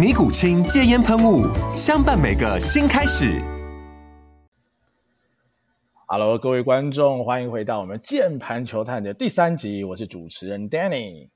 [0.00, 1.44] 尼古清戒烟喷雾，
[1.76, 3.38] 相伴每个新开始。
[6.06, 9.84] Hello，各位观众，欢迎回到我们键盘球探的第三集。
[9.84, 11.28] 我是主持人 Danny，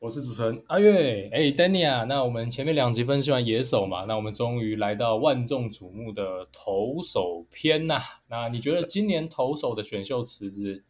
[0.00, 1.30] 我是主持人阿月。
[1.32, 8.02] 哎，Danny 啊，那我们前面两集分析完野手嘛，那我们终于来到万众瞩目的投手篇呐、啊。
[8.28, 10.82] 那你觉得今年投手的选秀池子，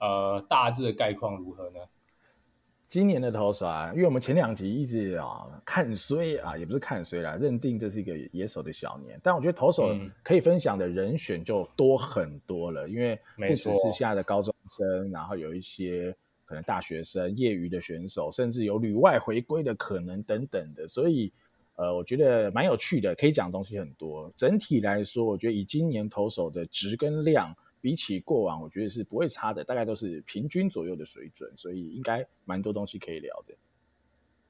[0.00, 1.80] 呃，大致的概况如何呢？
[2.88, 9.20] 今年的投手啊，因为我们前两集一直啊看衰啊，也不是看衰啦，认定这是一个野手的小年。
[9.22, 16.16] 但我觉得投手可以分享的人选就多很多了，嗯、因为不只是现在的高中生，然后有一些
[16.46, 20.88] 可能大学生、业余的选手，甚至有旅外回归的可能等等的。
[20.88, 21.30] 所以，
[21.76, 24.32] 呃，我觉得蛮有趣的，可以讲的东西很多。
[24.34, 27.54] 整体来说，我觉得以今年投手的值跟量。
[27.80, 33.54] 比起过往，我觉得是不会差的，大概都是平均左右的水准，所以应该蛮多东西可以聊的。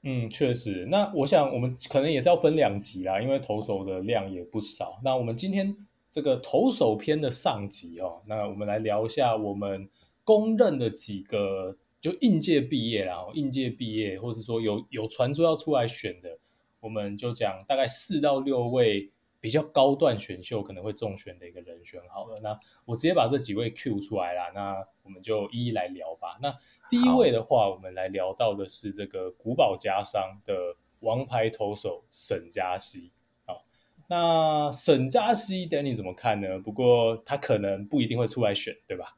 [0.02, 0.86] 嗯，确实。
[0.86, 5.00] 那我想我们可能也是要分两集啦，因为投手的量也不少。
[5.02, 5.76] 那我们今天
[6.10, 9.88] 这个投手篇的上集哦，那我们来聊一下我们
[10.24, 16.38] 公认的几个就应届毕业啦，应届毕业，或是说有有传出要出来选的，
[16.80, 19.10] 我们就讲大概四到六位。
[19.40, 26.38] 比较高段选秀可能会中选的一个人选，好了，那我直接把这几位 Q 出来啦，那我们就一一来聊吧。
[26.42, 26.52] 那
[26.90, 30.54] 第一位的话，我们来聊到的是这个古堡家商的
[31.00, 33.12] 王牌投手沈佳熙。
[33.46, 33.64] 好，
[34.08, 36.58] 那沈佳希，Danny 怎么看呢？
[36.58, 39.16] 不过他可能不一定会出来选，对吧？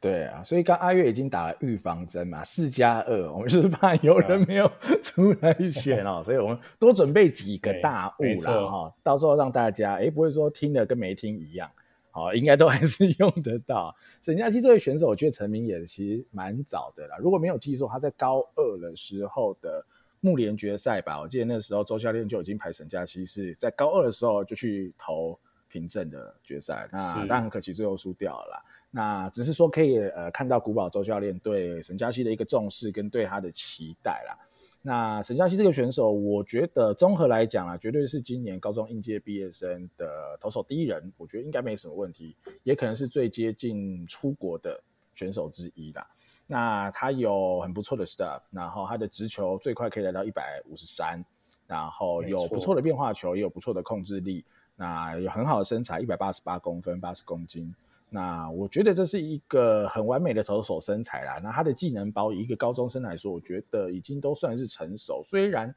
[0.00, 4.66] 对啊，所以刚阿月已经打了预防针嘛，四加二，我们就是怕有人没有
[5.02, 11.70] 出来选哦，所以我们多准备几个大物啦哈，到时候让大家哎不会说听的跟没听一样，
[12.10, 13.94] 好，应该都还是 用得到。
[14.22, 19.84] 沈佳琪这位选手，我觉得成名也其实蛮早的啦，如果没有记错，他在高二的时候的
[20.22, 25.38] 木联决赛吧，我记得那时候周教练就已经排沈佳琪是在高二的时候就去投
[25.68, 28.62] 平镇的决赛，那但很可惜最后输掉了啦。
[28.90, 34.36] 那只是说可以呃看到古堡周教练对沈佳熙的一个重视跟对他的期待啦。
[34.82, 44.82] 那沈佳熙这个选手，我觉得综合来讲啊，绝对是今年高中应届毕业生的投手第一人，我觉得应该没什么问题，也可能是最接近出国的
[45.14, 46.06] 选手之一啦。
[46.46, 51.22] 那他有很不错的 stuff，然后他的直球最快可以来到一百五十三，
[51.66, 54.42] 然后有不错的变化球，也有不错的控制力，
[54.76, 57.72] 那有很好的身材，一百八十八公分，八十公斤。
[58.12, 61.36] 那我觉得这是一个很完美的投手身材啦。
[61.42, 65.22] 那他的技能包一个高中生来说，我觉得已经都算是成熟。
[65.22, 65.72] 虽然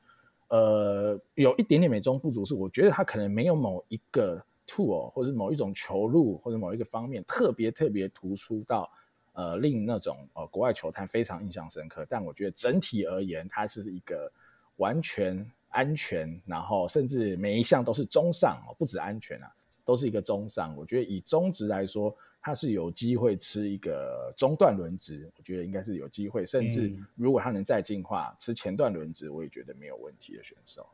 [0.48, 8.90] 呃有一点点美中不足，是我觉得他可能没有某一个 tool 或者某一种球路或者某一个方面特别特别突出到
[9.34, 12.04] 呃令那种呃国外球探非常印象深刻。
[12.10, 14.32] 但我觉得整体而言，他是一个
[14.78, 19.52] 完全安全，然后甚至每一项都是中上哦，不止安全啊。
[19.86, 30.86] 都是一个中上，我觉得以中值来说，他是有机会吃一个中段轮值，我觉得应该是有机会，甚至如果他能再进化，吃前段轮值，我也觉得没有问题的选手。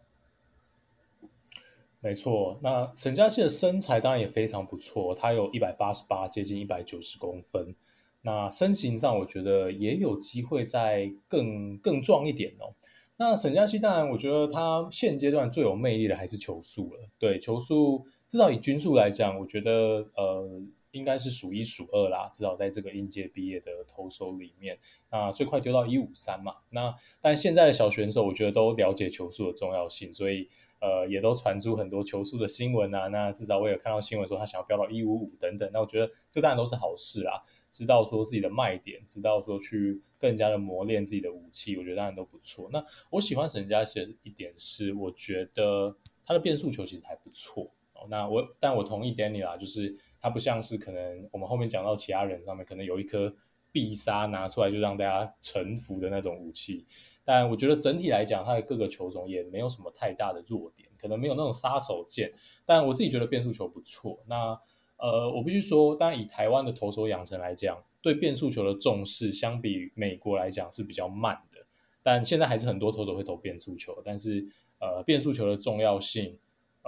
[2.02, 7.76] 没错，那沈佳希的身材当然也非常不错，他有一百八十八，接近一百九十公分。
[8.22, 12.74] 那身形上，我觉得也有机会再更更壮一点哦。
[13.18, 18.06] 那沈佳希当然，我觉得他现阶段最有魅力的还是球速了，对球速。
[18.30, 20.62] 至少以均数来讲，我觉得呃
[20.92, 22.30] 应该是数一数二啦。
[22.32, 24.78] 至少在这个应届毕业的投手里面，
[25.10, 26.58] 那最快丢到一五三嘛。
[26.70, 30.48] 那但现在的小选手，我觉得都了解球速的重要性，所以
[30.80, 33.08] 呃也都传出很多球速的新闻啊。
[33.08, 35.68] 那至少我也看到新闻说他想要飙到一五五等等。
[35.74, 37.44] 那我觉得这当然都是好事啦。
[37.72, 42.70] 知道说自己的卖点，知道说去更加的磨练自己的武器，我觉得当然都不错。
[42.72, 47.72] 那我喜欢沈佳希的一点是，我觉得他的变速球其实还不错。
[48.10, 53.34] 那我但我同意 Danny 啦，就是他不像是可能我们后面讲到其他人上面可能有一颗
[53.72, 56.86] 必杀拿出来就让大家臣服的那种武器。
[57.26, 62.34] 但我觉得整体来讲，他的各个球种也没有什么太大的弱点，可能没有那种杀手锏。
[62.66, 64.20] 但我自己觉得变速球不错。
[64.28, 64.60] 那
[64.98, 71.60] 呃，我必须说，当然以台湾的投手养成来讲，对变速球的重视相比美国来讲是比较慢的。
[72.02, 74.48] 但现在还是很多投手会投变速球，但是
[74.80, 76.36] 呃，变速球的重要性，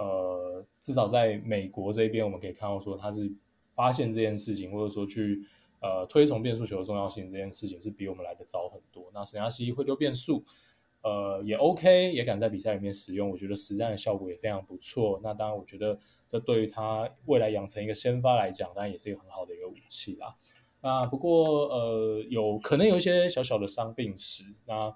[0.02, 3.32] 呃，至少在美国这边，我们可以看到说他是
[3.74, 5.42] 发现这件事情，或者说去。
[5.84, 9.10] 呃，推崇变速球的重要性这件事情是比我们来的早很多。
[9.12, 10.44] 那沈嘉熙会丢变速，
[11.02, 15.18] 呃，也 OK，也敢在比赛里面使用，我觉得实战的效果也非常不错。
[15.24, 20.36] 那当然，我觉得这对于他未来养成一个先发来讲，当然也是一个很好的一个武器啦。
[20.82, 24.44] 那不过，呃，有可能有一些小小的伤病史。
[24.68, 24.94] 那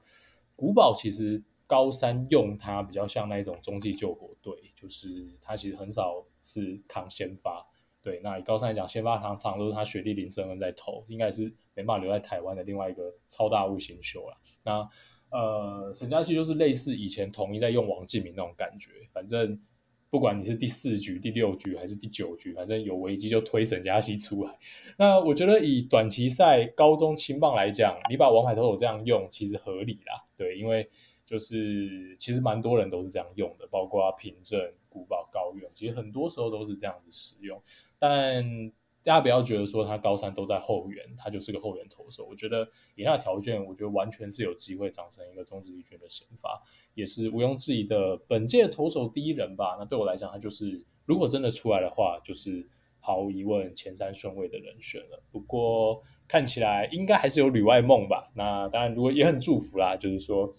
[0.55, 7.67] 古堡其实高三用他比较像那一种中继救火队，就是他其实很少是扛先发。
[8.03, 14.37] 对，那以高三来讲，先发常常都是他学弟林胜恩在投，应该是没办法留在台湾的另外一个超大物新秀了。
[14.63, 14.89] 那
[15.29, 19.61] 呃，沈嘉熙就是类似以前统一在用王镜铭那种感觉，反正
[20.09, 24.57] 不管你是第四局、第六局还是第九局，反正有危机就推沈嘉熙出来。
[24.97, 30.25] 那我觉得以短期赛高中青棒来讲，你把王牌投手这样用其实合理啦。
[30.37, 30.89] 对，因为
[31.27, 37.61] 就是其实蛮多人都是这样用的，包括平镇、古堡、高苑，其实很多时候都是这样子使用。
[37.99, 42.27] 但大家不要觉得说他高三都在后援，他就是个后援投手。
[42.27, 46.61] 我觉得以他的条件，我觉得完全是有机会长成一个中职一军的先发，
[46.95, 49.77] 也是毋庸置疑的本届投手第一人吧。
[49.79, 52.69] 那对我来讲，他就是如果真的出来的话，就是
[52.99, 55.23] 毫无疑问前三顺位的人选了。
[55.31, 58.33] 不过看起来应该还是有旅外梦吧。
[58.35, 60.53] 那当然，如果也很祝福啦，就是说，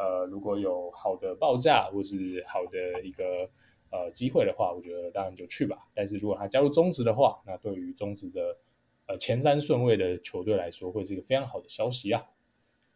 [0.00, 3.24] 呃，如果有好的报价或是好的一个。
[3.92, 5.76] 呃，机会的话，我觉得当然就去吧。
[5.92, 8.56] 但是如果他加入中职的话，那对于中职的
[9.06, 12.22] 呃前三顺位的球队来说，会是一个非常好的消息啊。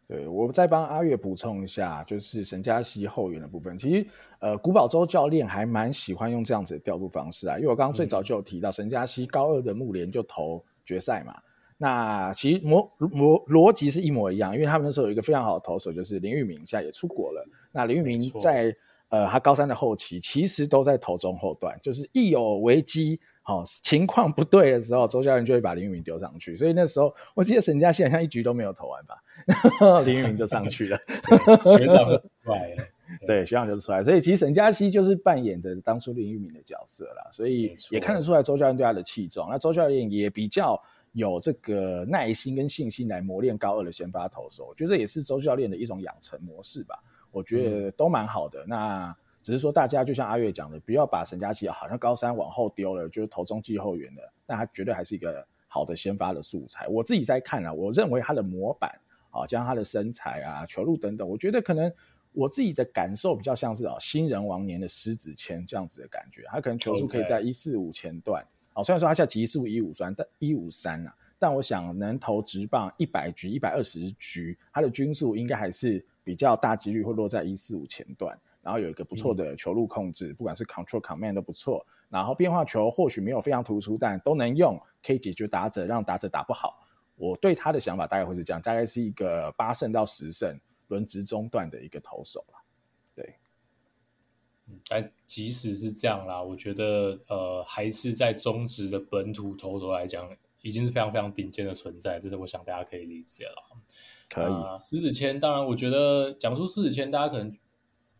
[0.07, 3.77] 对，我再帮阿月补充一下，就是沈嘉熙后援的部分。
[3.77, 4.07] 其实
[4.39, 7.57] 呃，古堡周教练还蛮喜欢用这样子的调度方式啊。
[7.57, 11.35] 因为我刚刚最早就有提到，沈嘉熙高二的木联就投决赛嘛。
[11.77, 17.47] 那其实模模逻辑是一模一样，因为他们那时候有一个非常好的投手，就是林玉明，现在也出国了。
[17.71, 18.75] 那林玉明在。
[19.09, 26.55] 呃，他高三的后期其实都在投中后段，就是一有危机，好、哦、情况不对的时候，周教练就会把林玉明丢上去。
[26.55, 29.15] 所以那时候我记得沈佳熙好像一局都没有投完吧，
[30.05, 30.97] 林玉明就上去了，
[31.77, 32.83] 学长就出来了，
[33.27, 34.03] 对，学长就出来。
[34.03, 39.47] 所以其实沈佳熙就是扮演着当初林玉明的角色啦，所以也看得出来周教练对他的器重。
[39.51, 40.81] 那周教练也比较
[41.15, 47.01] 有这个耐心跟信心来磨练高二的先发投手，我觉得这也是周教练的一种养成模式吧。
[47.31, 56.85] 我觉得都蛮好的，那只是说大家就像阿月讲的，不要把沈嘉琪好像高三往后丢了，就是投中继后援的，那他绝对还是一个好的先发的素材。
[56.89, 58.91] 我自己在看啊，我认为他的模板
[59.31, 61.89] 啊，加上他的身材啊、球路等等，我觉得可能
[62.33, 68.45] 我自己的感受比较像是啊新人王年的狮子谦这样子的感觉，他可能球速可以在一四五前段，
[68.75, 76.05] 啊，虽然说他现在极速一五三，但一五三啊，但我想能投直棒一百局、一百二十局，他的均速应该还是。
[76.25, 81.85] 比较大几率会落在一四五前段，然后有一个不错的球路控制，嗯、不管是 control command 都不错。
[82.09, 84.75] 然后变化球或许没有非常突出，但都能用，
[85.05, 86.83] 可以解决打者，让打者打不好。
[87.15, 92.64] 我对他的想法大概会是这样，大概是一个八胜到十胜轮值中段的一个投手了。
[94.67, 100.29] 对，但即使是这样啦，我觉得呃还是在中职的本土投手来讲，
[100.61, 103.53] 已经是非常非常顶尖的存在，这是我想大家可以理解了。
[104.27, 107.55] 可以，施子谦，当然，我觉得讲出狮子谦，大家可能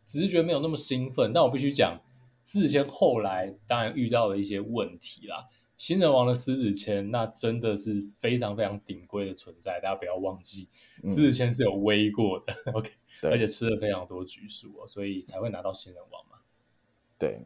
[0.06, 2.00] 直觉没有那么兴奋，但我必须讲，
[2.44, 5.48] 施子谦后来当然遇到了一些问题啦。
[5.78, 10.70] 新人王的狮子谦，那真的是非常非常顶规的存在，大家不要忘记，
[11.06, 12.92] 狮子谦是有威过的、 嗯、，OK，
[13.24, 16.35] 而且吃了非常多局数哦，所以才会拿到新人王嘛。
[17.18, 17.40] 对，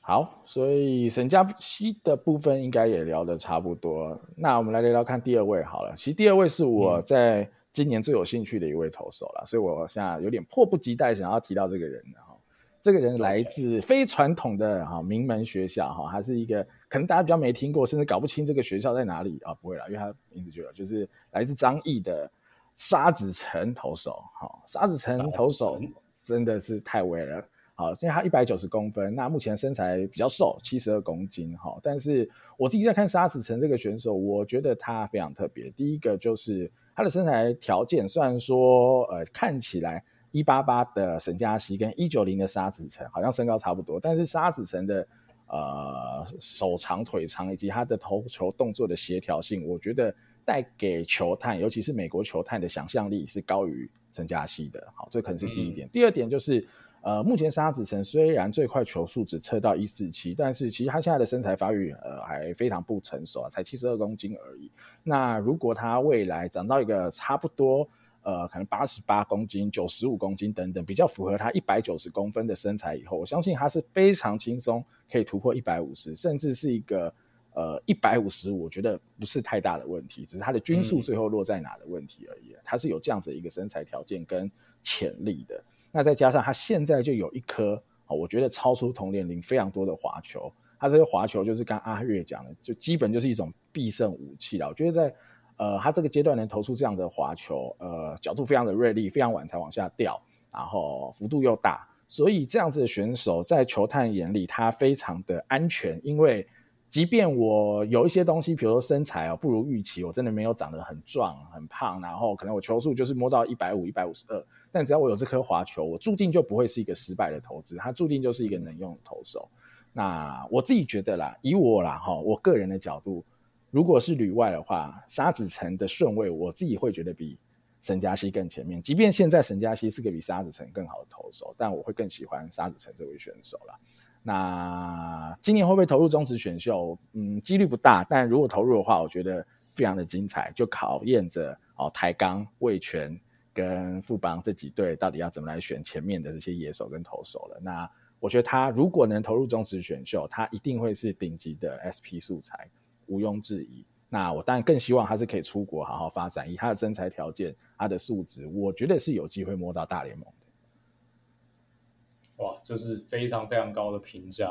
[0.00, 5.94] 好，所以沈嘉熙的部分应该也聊得差不多，那我们来聊聊看第二位好了。
[5.96, 7.50] 其实第二位是我在、嗯。
[7.74, 12.32] 今年最有兴趣的一位投手了，所以我现在有点迫不及待想要提到这个人哈。
[12.80, 19.52] 这个人来自非传统的哈名门学校哈，还是一个可能大家比较没听过，甚至搞不清这个学校在哪里啊？
[19.54, 22.30] 不会啦，因为他名字就有，就是来自张毅的
[22.74, 24.48] 沙子城投手哈。
[24.66, 25.80] 沙子城投手
[26.22, 27.44] 真的是太威了。
[27.76, 31.76] 好，因为他一百九十公分，那目前身材比较瘦，七十二公斤哈。
[31.82, 35.68] 但是我自己在看沙子成这个选手，我觉得他非常特别。
[35.72, 40.00] 第一个就是他的身材条件，虽然说呃看起来
[40.30, 45.08] 一八八的沈佳熙跟一九零的沙子成好像身高差不多，但是沙子成的
[45.48, 50.14] 呃手长腿长以及他的投球动作的协调性，我觉得
[50.44, 54.80] 带给球探，尤其是美国球探的想象力是高于陈佳熙的。
[54.94, 55.88] 好，这可能是第一点。
[55.88, 56.64] 嗯、第二点就是。
[57.04, 64.70] 呃，目前沙子城虽然最快球速只测到一四七，但是其实他现在的身材发育呃还非常不成熟啊，才七十二公斤而已。
[65.02, 67.86] 那如果他未来长到一个差不多
[68.22, 74.82] 呃可能八十八公斤、九十五公斤等等比较符合他一百九十公分的身材以后，我相信他是非常轻松
[75.12, 77.12] 可以突破一百五十，甚至是一个
[77.52, 82.56] 呃一百五十五，我觉得不是太大的问题，只是他的均速最后落在哪的问题而已。
[82.64, 84.50] 他是有这样子一个身材条件跟
[84.82, 85.62] 潜力的。
[85.96, 94.66] 那再加上他现在就有一颗啊，我觉得超出同年龄非常多的滑球，他这个滑球就是刚阿月讲的，就基本就是一种必胜武器了。
[94.66, 95.14] 我觉得在
[95.56, 100.20] 呃他这个阶段能投出这样的滑球，呃角度非常的锐利，非常晚才往下掉，
[100.50, 106.44] 然后幅度又大，所以这样子的选手在球探眼里他非常的安全，因为
[106.90, 114.44] 即便我有一些东西，比如说身材哦不如预期，我真的没有长得很壮很胖，然后可能我球速就是摸到一百五一百五十二。
[114.74, 119.48] 但只要我有这颗滑球，我注定就不会是一个失败的投资，它注定就是一个能用的投手。
[119.92, 123.24] 那我自己觉得啦，以我啦哈，我个人的角度，
[123.70, 127.38] 如果是旅外的话，沙子宸的顺位，我自己会觉得比
[127.82, 128.82] 沈嘉熙更前面。
[128.82, 133.78] 即便现在沈嘉熙是个比沙子宸更好的投手，但我会更喜欢沙子宸这位选手啦。
[134.24, 136.98] 那今年会不会投入中职选秀？
[137.12, 143.16] 嗯，几率不大，但如果投入的话，我觉得非常的精彩，就考验着哦台钢、味全。
[143.54, 147.60] 跟富邦这几队到底要怎么来选前面的这些野手跟投手了？
[147.62, 152.68] 那我觉得他如果能投入中职选秀，他一定会是顶级的 SP 素材，
[153.06, 153.86] 毋庸置疑。
[154.08, 162.44] 那我当然更希望他是可以出国好好发展，以他的身材条件、他的素质，我觉得是有机会摸到大联盟的。
[162.44, 164.48] 哇，这是非常非常高的评价。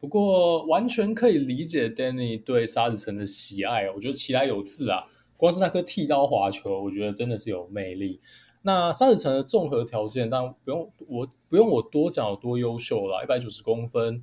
[0.00, 5.06] 不过完全可以理解 Danny 对沙子城的喜爱，我觉得其来有自啊。
[5.42, 8.20] 光是那颗剃刀滑球，我觉得真的是有魅力。
[8.62, 14.22] 那沙子宸的综合条件，当然不用我不用我多讲有多优秀了，一百九十公分，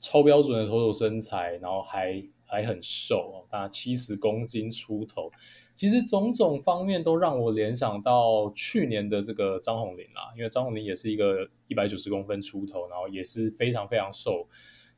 [0.00, 5.30] 超标准的投手身材，然后还还很瘦哦，大概七十公斤出头。
[5.76, 14.48] 其实种种方面都让我联想到去年的这个张宏林啦，因为张宏林也是一个一百九十公分出头，然后也是非常非常瘦。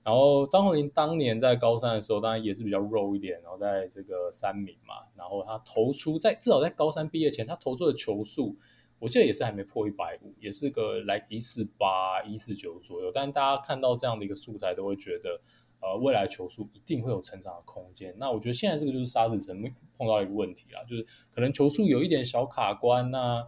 [0.05, 8.57] 然后张宏林当年在高三的时候，当然也是比较肉一点，然后在这个三名嘛，然后他投出在至少在高三毕业前，他投出的球速，
[8.99, 13.13] 我记得也是还没破一百五，也是个来一四八一四九左右。
[13.15, 15.41] 但大家看到这样的一个素材，都会觉得，
[15.81, 18.13] 呃，未来球速一定会有成长的空间。
[18.19, 23.09] 那我觉得现在这个就是沙子宸碰到一个问题啦，就是可能球速有一点小卡关。
[23.13, 23.47] 那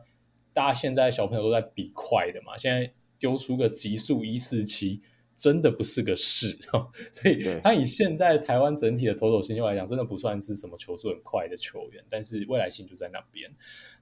[0.53, 5.03] 大家现在小朋友都在比快的嘛，现在丢出个极速一四七。
[5.37, 13.53] 真的不是个事 哦，所以他以现在台湾整体的投手新秀来讲，真的不算是什么球速很快的球员，但是未来性就在那边。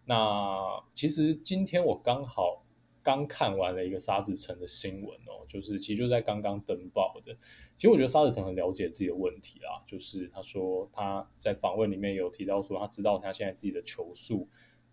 [0.04, 0.60] 那
[0.94, 2.64] 其实今天我刚好
[3.02, 7.34] 刚看完了一个沙子城的新闻哦，就是其实就在刚刚登报的。
[7.76, 14.46] 其实我觉得沙子城很了解自己的问题啦，就是他说他在访问里面有提到说，他知道他现在自己的球速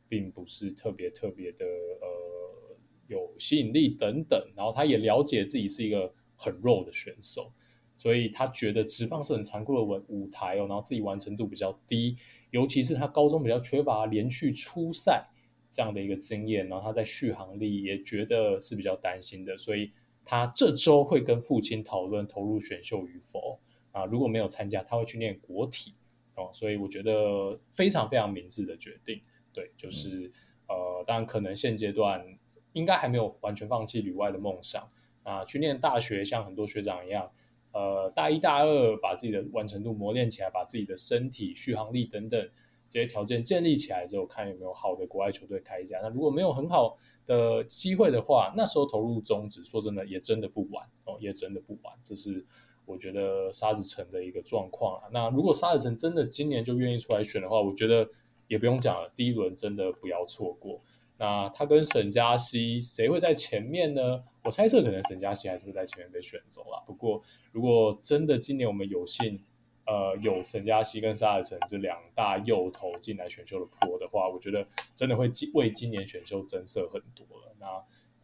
[0.08, 2.77] 并不是特别特别的呃
[3.08, 6.13] 有吸引力等等，然后他也了解自己是一个。
[6.39, 7.51] 很肉的选手，
[7.98, 12.15] 所以他觉得职棒是很残酷的舞舞台哦，然后自己完成度比较低，
[12.51, 15.27] 尤其是他高中比较缺乏连续出赛
[15.69, 19.91] 这样的一个经验，然后他在续航力也觉得是比较担心的，所以
[20.24, 23.60] 他这周会跟父亲讨论投入选秀与否
[23.91, 25.93] 啊，如果没有参加，他会去念国体
[26.36, 30.31] 哦，所以我觉得非常非常明智的决定，对，就是、嗯、
[30.69, 32.25] 呃，当然可能现阶段
[32.72, 34.89] 应该还没有完全放弃旅外的梦想。
[35.29, 37.29] 啊，去念大学，像很多学长一样，
[37.71, 42.50] 呃，大一、大二把自己的完成度磨练起来，把自己的身体续航力等等
[42.88, 46.00] 这些条件建立起来之后，看有没有好的国外球队开一家。
[46.01, 51.93] 那如果没有很好的机会的话，那时候投入中止，说真的也真的不晚哦，也真的不晚。
[52.03, 52.43] 这是
[52.88, 55.09] 我觉得沙子城的一个状况啊。
[55.13, 58.09] 那如果沙子城真的今年就愿意出来选的话，我觉得
[58.48, 60.81] 也不用讲了，第一轮真的不要错过。
[61.19, 64.24] 那他跟沈嘉熙谁会在前面呢？
[64.43, 66.84] 我猜测可能沈嘉熙还是会在前面被选走了。
[66.88, 69.43] 不过如果真的今年我们有幸，
[69.86, 77.55] 呃，有沈嘉熙跟沙子宸这两大右投进来选秀的坡的话，我觉得真的会为今年选秀增色很多了。
[77.60, 77.84] 那、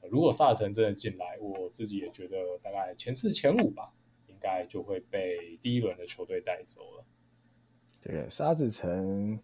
[0.09, 3.91] 如果沙子宸真的进来，我自己也觉得大概前四前五吧，
[4.27, 7.05] 应该就会被第一轮的球队带走了。
[7.99, 9.39] 这个，沙子宸。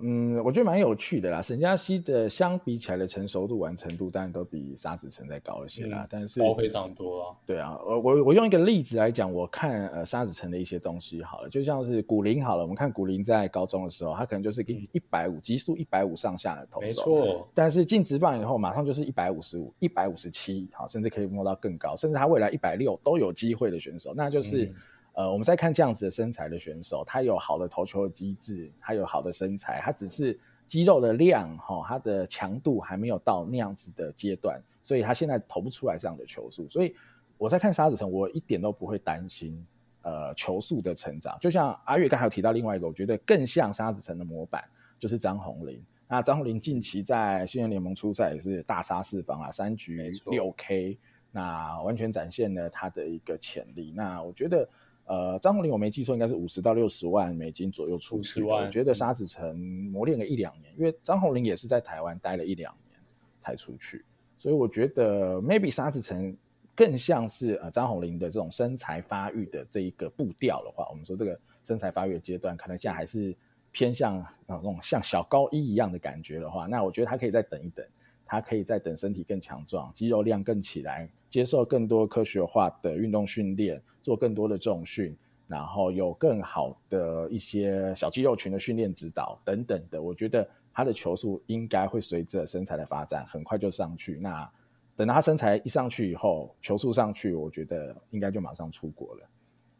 [0.00, 1.42] 嗯，我觉得蛮有趣的啦。
[1.42, 6.02] 沈佳熙的相比起来的成熟度、完成度，当然都比沙子城再高一些啦。
[6.02, 7.36] 嗯、但是高非常多啊。
[7.46, 17.48] 对啊，我我我用一个例子来讲，我看呃沙子城的一些东西好了，就像是古林好了，我们看古林在高中的时候，他可能就是给你一百五，极速一百五上下的投手，没错。
[17.54, 24.64] 但是进职棒以后，马上就是一百五十五、一百五十七，好，甚至可以摸到更高，甚至他未来一百六都有机会的选手，那就是。
[24.64, 24.74] 嗯
[25.18, 36.68] 呃，我们在看这样子的身材的选手，他有好的投球的机制，他有好的身材，他只是肌肉的量哈，他的强度还没有到那样子的阶段，所以他现在投不出来这样的球速。
[36.68, 36.94] 所以
[37.36, 39.60] 我在看沙子城，我一点都不会担心
[40.02, 41.36] 呃球速的成长。
[41.40, 44.62] 就像阿月刚才有提到另外一个，我觉得更像沙子城的模板
[45.00, 45.84] 就是张宏林。
[46.06, 50.96] 那张宏林近期在新人联盟出赛也是大杀四方啊，三局六 K，
[51.32, 53.92] 那完全展现了他的一个潜力。
[53.96, 54.68] 那我觉得。
[55.08, 58.42] 呃，张宏林我没记错，应该是五十到六十万美金左右出去。
[58.42, 63.00] 我觉得沙子城磨练个一两年，因为张宏林也是在台湾待了一两年
[63.38, 64.04] 才出去，
[64.36, 66.36] 所以我觉得 maybe 沙子城
[66.76, 73.34] 更像是呃张宏林的这种身材发育的这一个步调的话，我们说这个身材发育的阶段，可能现在还是
[73.72, 77.84] 偏向那种像小高一一样的感觉的话，那我觉得他可以再等一等。
[78.30, 85.16] 他可以再等身体更强壮，肌肉量更起来，接受更多科学化的运动训练，做更多的重训，
[85.46, 90.00] 然后有更好的一些小肌肉群的训练指导等等的。
[90.00, 94.18] 我觉得他的球速应该会随着身材的发展很快就上去。
[94.20, 94.50] 那
[94.96, 99.28] 等到他身材一上去以后，球速上去，我觉得应该就马上出国了。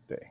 [0.07, 0.29] 对，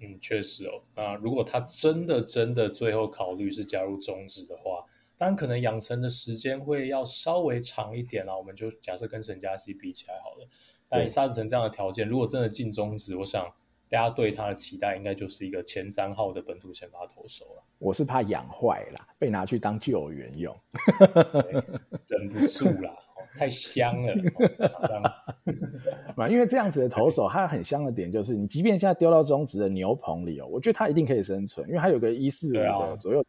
[0.00, 0.80] 嗯，确实哦。
[0.94, 4.84] 那如果他真的真的最后考虑是加入中职的话，
[5.16, 8.36] 当然，可能养成的时间会要稍微长一点啦。
[8.36, 10.48] 我们就假设跟沈佳希比起来好了。
[10.86, 13.44] 但以沙子成这样的条件，如果真的进中职，我想
[13.88, 17.62] 大家对他的期待应该就是一个前三号的本土先发投手了。
[17.78, 20.54] 我是怕养坏了，被拿去当救援用，
[22.06, 22.94] 忍不住啦，
[23.36, 24.14] 太香了，
[24.58, 25.02] 马上。
[26.30, 33.24] 因为这样子的投手，他很香的点就是，你即便现在丢到中职的牛棚里哦，我觉得他一定可以生存，因为他有个一四五的左右。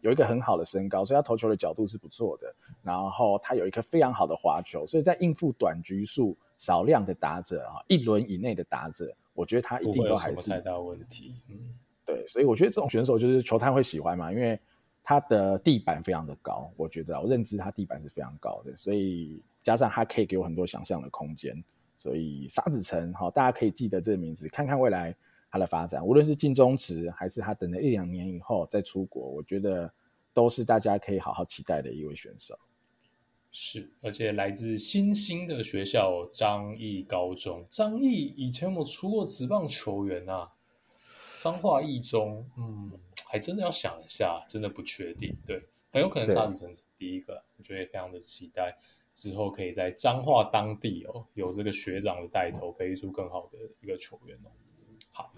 [0.00, 2.54] 有一个很好的身高，所以他投球的角度是不错的。
[2.82, 11.34] 然后他有一颗非常好的滑球，所以在应付短局数少量的打者啊，一轮以内的打者，我觉得他一定都还是太大问题。
[11.48, 11.74] 嗯，
[12.04, 14.58] 对，所以我觉得这种选手就是球探会喜欢嘛，因为
[15.02, 16.70] 他的地板非常的高。
[16.76, 21.62] 我觉得我认知他地板是非常高的，所以加上他可以给我很多想象的空间。
[21.96, 25.14] 所以沙子城哈，大家可以记得这个名字，看看未来。
[25.52, 29.92] 他的发展，无论是进中职，还是他等了一两年以后再出国，我觉得
[30.32, 32.58] 都是大家可以好好期待的一位选手。
[33.50, 40.50] 是，而且来自新兴的学校张毅高中，张毅以前有出过职棒球员啊？
[41.42, 42.90] 彰化一中，嗯，
[43.26, 45.36] 还真的要想一下，真的不确定。
[45.44, 48.78] 对，很有可能沙子宸是第一个，我觉得也非常的期待
[49.12, 54.48] 之后可以在彰化当地哦，有这个学长的带头，培育出更好的一个球员哦。
[55.12, 55.32] 好，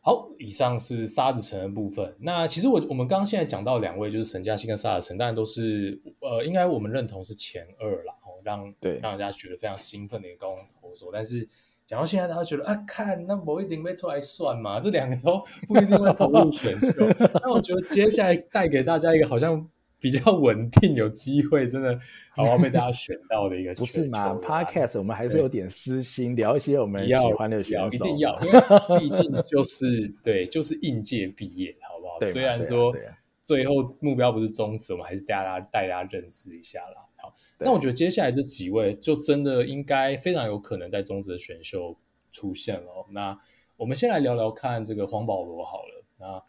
[0.00, 2.14] 好，以上是沙子城的部分。
[2.20, 11.10] 那其实我我们刚刚现在讲到两位，就是沈佳欣跟沙子城，当然都是呃，应该我们认同是前二啦，哦，让对让人家觉得非常兴奋的一个高中投手。
[11.12, 11.48] 但是
[11.86, 16.92] 讲到现在，大家觉得啊，看那不一定被出来算嘛，这两个都不一定会投入选秀。
[17.42, 19.68] 那我觉得接下来带给大家一个好像。
[20.06, 21.98] 比较稳定，有机会真的
[22.30, 28.60] 好好被大家选到的一个球，不是嘛？Podcast 我们还是有点私心，聊一些我们喜欢的选手，一定要，因为
[29.00, 32.20] 毕竟就是对，就是应届毕业，好不好？
[32.32, 32.94] 虽然说
[33.42, 37.02] 最后目标不是终止，我们还是带大家带大家认识一下啦。
[37.16, 41.98] 好，那我觉得接下来这几位就真的应该非常有可能在中职的选秀
[42.30, 43.06] 出现了。
[43.10, 43.36] 那
[43.76, 46.42] 我们先来聊聊看这个黄保罗好了，那。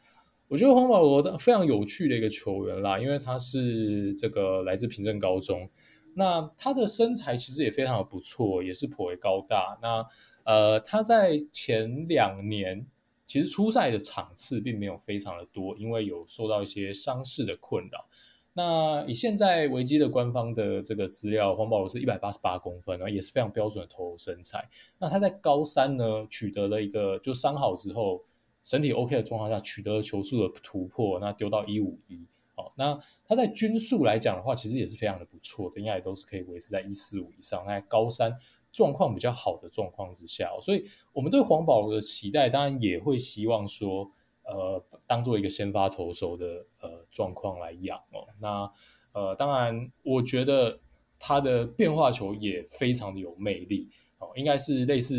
[0.49, 5.69] 我觉得黄保罗非常有趣的一个球员啦，因为他是这个来自平镇高中，
[6.13, 9.77] 那他的身材其实也非常的不错，也是颇为高大。
[9.81, 10.05] 那
[10.45, 12.87] 呃，他在前两年
[13.25, 18.07] 其实出赛的场次并没有非常的多，因为有受到一些伤势的困扰。
[18.53, 24.69] 那以现在维基的官方的这个资料，黄保罗是一百八十八公分，然后也是非常标准的投身材。
[24.97, 28.23] 那他在高三呢，取得了一个就伤好之后。
[28.67, 37.65] 身体 OK 的状况下，取得球速的突破，那丢到一五一，哦，那他在均速来讲的话，其实也是非常的不错的，应该也都是可以维持在一四五以上。
[37.65, 38.37] 在高三
[38.73, 44.11] 状况比较好的状况之下，哦，所以我们对黄保罗的期待，当然也会希望说，
[44.43, 48.27] 呃，当做一个先发投手的呃状况来养哦。
[48.41, 48.69] 那
[49.13, 50.77] 呃，当然，我觉得
[51.17, 55.15] 他的变化球也非常的有魅力哦，应该是类似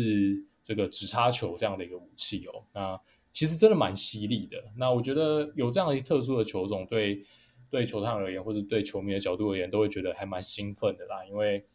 [0.61, 2.63] 这个直插球这样的一个武器哦。
[2.71, 3.01] 那
[3.31, 4.57] 其实真的蛮犀利的。
[4.77, 7.23] 那我觉得有这样一特殊的球种，对
[7.69, 11.25] 对球探而言，或者对球迷的角度而言，都会觉得还蛮兴奋的啦。
[11.25, 11.65] 因为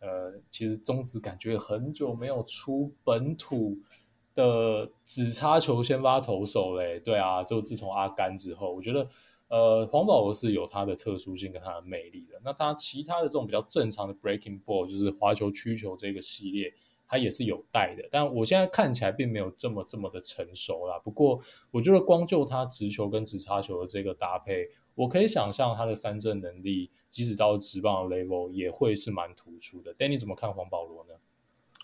[0.00, 3.78] 呃，其实中职感觉很久没有出本土
[4.34, 7.00] 的指叉球先发投手嘞。
[7.00, 9.08] 对啊，就自从阿甘之后，我觉得。
[9.48, 12.40] 呃，黄保罗是有他的特殊性跟他的魅力的。
[12.42, 16.72] 那他其他的这种比较正常的 breaking ball，就是滑球、曲球这个系列，
[17.14, 18.08] 它也是有带的。
[18.10, 20.98] 但我现在看起来并没有这么这么的成熟啦。
[20.98, 29.94] 不过，我觉得光就他直球跟直插球的这个搭配，我可以想象他的三振能力，即使到直棒的 level 也会是蛮突出的。
[29.96, 31.14] 但你怎么看黄保罗呢？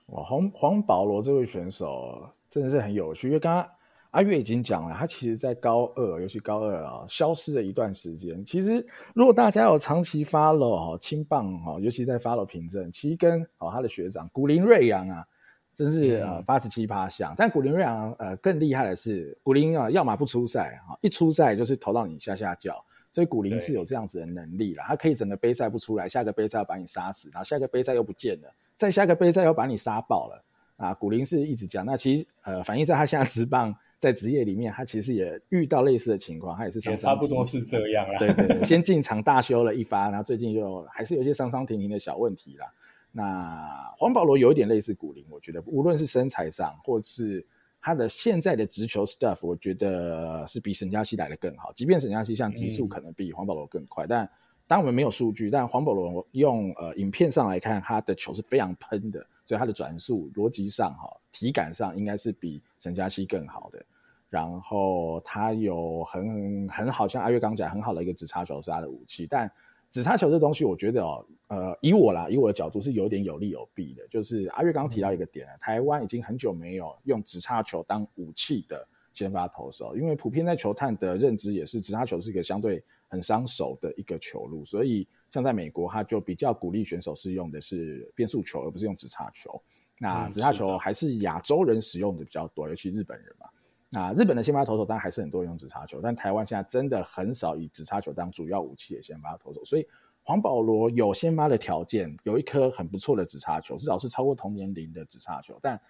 [0.06, 3.70] 哇，黄黄保罗这位选手真的是很有趣，因为刚刚。
[4.10, 8.44] 阿月已经讲了，他其实，在高二，尤其高二啊，消失了一段时间。
[8.44, 15.24] 其实，如果大家有长期 follow 哈青棒哈，尤其在 follow 凭证，其实跟哦他的学长古林瑞阳啊，
[15.72, 17.32] 真是呃八十七趴像。
[17.36, 24.82] 但古林瑞阳呃更厉害的是，古林啊，要么不出赛哈，一出赛就是投到你下下脚，所以古林是有这样子的能力了。
[24.88, 30.44] 他可以整个杯赛不出来，下个杯赛要把你杀死，然后下个杯赛又不见了，再下个杯赛又把你杀爆了
[30.78, 30.94] 啊！
[30.94, 33.72] 古林是一直讲，那其实呃反映在他现在职棒。
[34.00, 38.18] 在职业里面，他其实也遇到类似的情况，他也是伤伤差不多是这样啦。
[38.18, 42.66] 对对对， 先进场大修了一发，然后最近就还是有一些伤伤停停的小问题啦。
[43.12, 47.44] 那黄保罗有一点类似古林，我觉得无论是身材上，或是
[47.78, 51.70] 他的现在的直球 stuff，我觉得是比沈佳希来的更好。
[51.74, 54.30] 即便沈佳希像极速可能比黄保罗更快，嗯、但
[54.66, 59.26] 当我们没有数据，但黄保罗用呃影片上来看，他的球是非常喷的。
[59.44, 63.84] 所以他的转速逻辑上哈，体感上应该是比沈嘉熙更好的。
[64.30, 69.26] 然后他有很很好像阿月刚讲很好的一个直插球是他的武器。
[69.26, 69.50] 但
[69.90, 74.08] 直插球这东西，我觉得哦，呃，以我啦，以我的角度是有点有利有弊的。
[74.08, 85.06] 就是阿月刚提到一个点，台湾已经很久没有用直插球当武器的先发投手，因为普遍在球探的认知也是直插球是一个相对很伤手的一个球路，所以。
[85.32, 89.62] 像在美国，他就比较鼓励选手是用的是变速球，而不是用直插球。
[90.00, 93.46] 那直插球还是亚洲人使用的比较多，尤其日本人嘛。
[93.90, 99.64] 那日本的先发投手当然还是很多用直插球，但台湾现在真的很少以直插球当主要武器的先发投手。
[99.64, 99.86] 所以
[100.22, 105.58] 黄保罗有先发的条件，有一颗很不错的直插球，至少是超过同年龄的直插球。
[105.60, 105.80] 但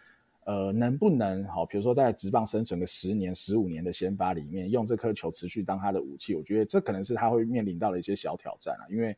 [0.44, 9.16] 呃，能不能好，比如说在职棒生存个十年、十五年的先发里面，用这颗球持续当他的武器，我觉得这可能是他会面临到的一些小挑战啊，因为。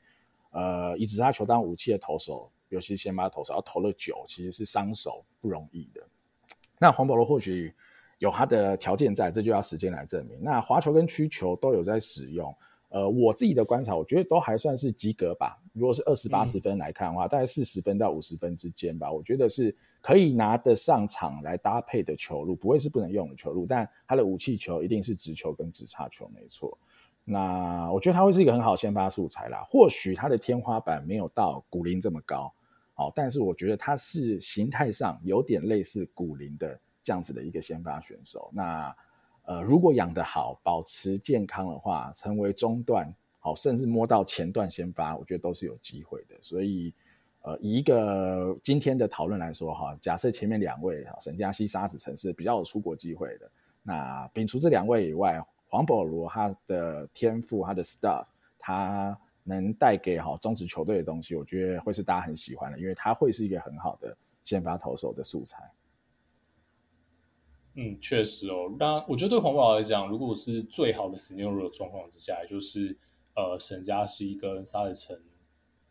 [0.54, 6.02] 呃，以直插球当武器的投手，尤其是先发投手，要投了久，其实是伤手不容易的。
[6.78, 7.74] 那黄保罗或许
[8.22, 10.38] 有它的条件在，这就要时间来证明。
[10.40, 12.54] 那滑球跟曲球都有在使用，
[12.90, 15.60] 呃，我自己的观察，我觉得都还算是及格吧。
[15.72, 23.66] 如果是二十八十分来看的话，嗯、大概四十分到五十分之间吧，我觉得是可以拿得上场来搭配的球路，不会是不能用的球路。
[23.66, 26.78] 但它的武器球一定是直球跟直插球，没错。
[27.24, 32.52] 那我觉得他会是一个很好先发素材啦，或许他的天花板没有到古林这么高，
[32.94, 38.50] 哦，但是我觉得他是形态上有点类似古林的这样子的一个先发选手。
[38.52, 38.94] 那
[39.44, 46.36] 呃，如果养得好，保持健康的话，成为中段，好，甚至摸到前段先发，我觉得都是有机会的。
[46.40, 46.94] 所以，
[47.42, 53.50] 呃，以一个今天的讨论来说哈，假设前面两位沈佳希、沙子宸是比较有出国机会的，
[53.82, 55.44] 那摒除这两位以外。
[55.72, 58.26] 黄保罗他的天赋，他的 stuff，
[58.58, 65.72] 他能带给好中职球队的东西，我觉得会是大家很喜欢的，因为他会是一个很好的先发投手的素材。
[67.74, 68.74] 嗯，确实哦。
[68.78, 72.96] 那我觉得对黄保罗来讲，如果是最好的 scenario 的状况之下，就是
[73.34, 75.18] 呃沈佳希跟沙子宸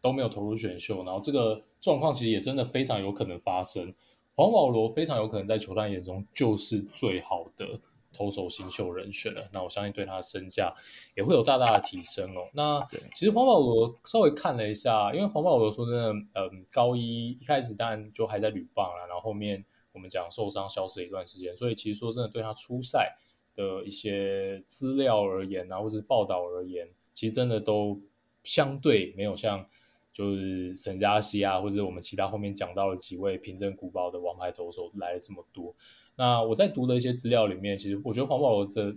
[0.01, 3.93] 都没有投入选秀，然后这个状况其实也真的非常有可能发生。
[4.35, 7.79] 黄保罗非常有可能在球探眼中就是最好的。
[8.13, 10.75] 投手新秀人选了，那我相信对他的身价
[11.15, 12.41] 也会有大大的提升哦。
[12.51, 23.17] 那其实黄保罗稍微看了一下，因为黄保罗说真的，嗯，高一一开始当然就还在旅棒啦，然后后面我们讲受伤消失了一段时间，所以其实说真的，对他出赛
[23.55, 28.01] 的一些资料而言啊，或者是报道而言，其实真的都
[28.43, 29.67] 相对没有像
[30.13, 35.75] 就是沈佳希啊，或者我们其他后面讲到的几位平镇古堡的王牌投手来的这么多。
[36.15, 38.95] 那我在读的一些资料里面，其实我觉得黄保罗的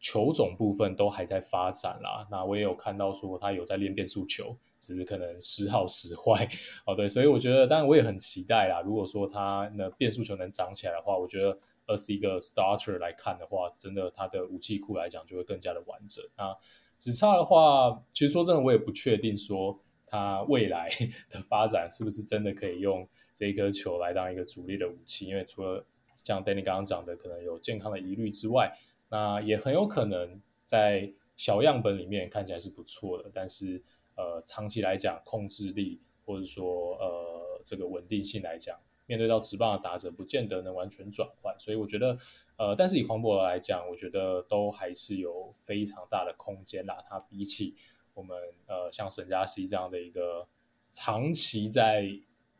[0.00, 2.26] 球种部分都还在发展啦。
[2.30, 6.48] 那我也有看到说他有在练变速球，只是可能时好时坏
[6.84, 6.94] 哦。
[6.94, 8.80] 对，所以我觉得，当然我也很期待啦。
[8.82, 16.24] 如果说他那变速球能长起来的话，我觉得而是一个 starter 来看的话，真的他的武器库来讲就会更加的完整。
[16.36, 16.56] 那
[16.98, 20.88] 只差的话，其实说真的，我也不确定说他未来
[21.28, 25.84] 的发展是不是真的可以用这一颗球来当一个主力的武器，因为除了
[26.22, 28.72] 像 Danny 刚刚讲的，可能有健康的疑虑之外，
[29.10, 33.82] 那也很有可能在小样本里面看起来是不错的，但是
[34.16, 41.54] 呃，长期来讲，控制力或者说呃这个稳定性来讲，面对到直棒的打者，不见得能完全转换。
[41.58, 42.18] 所以我觉得
[42.56, 47.02] 呃，但是以黄保罗来讲，我觉得都还是有非常大的空间啦。
[47.08, 47.74] 他比起
[48.14, 50.46] 我们呃像沈佳熙这样的一个
[50.92, 52.08] 长期在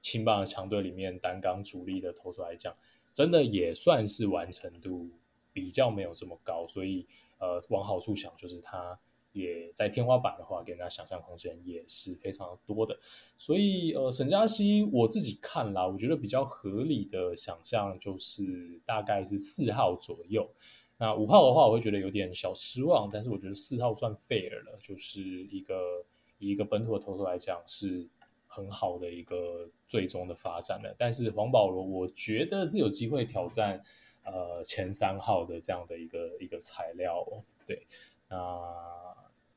[0.03, 2.75] 青棒的强队里面担纲主力的投手来讲，
[3.12, 5.09] 真的也算是完成度
[5.53, 7.07] 比较没有这么高，所以
[7.38, 8.99] 呃，往好处想，就是他
[9.35, 12.99] 也在天花板的话，给人家想象空间也是非常多的。
[13.37, 20.49] 所以呃，沈佳熙我自己看啦，我觉得比较合理的想象就是大概是四号左右。
[20.97, 26.03] 那五号的话，我会觉得有点小失望，但是我觉得四号算 fair 了，就是一个
[26.38, 28.09] 以一个本土的投手来讲是。
[28.47, 33.83] 很好的一个最终的发展了，但是黄保罗我觉得是有机会挑战
[34.23, 37.27] 呃前三号的这样的一个一个材料。
[37.66, 37.85] 对，
[38.29, 38.37] 那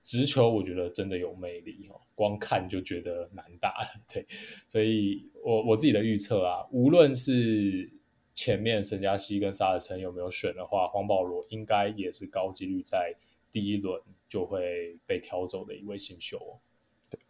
[0.08, 3.88] 直球我觉得真的有魅力哦，光看就觉得难打了。
[4.08, 4.26] 对，
[4.66, 7.92] 所以我我自己的预测啊，无论是
[8.34, 13.14] 前面沈佳熙跟沙尔城有没有选的话，黄保罗应该也是高几率在
[13.52, 16.56] 第一轮就会被挑走的一位新秀哦。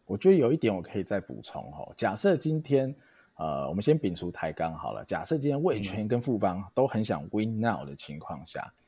[0.06, 2.96] 我觉得有一点我可以再补充哦，假设今天，
[3.38, 5.04] 呃，我们先摒除抬杠好了。
[5.04, 8.87] 假设今天魏权跟富邦都很想 win now 的情况下，嗯、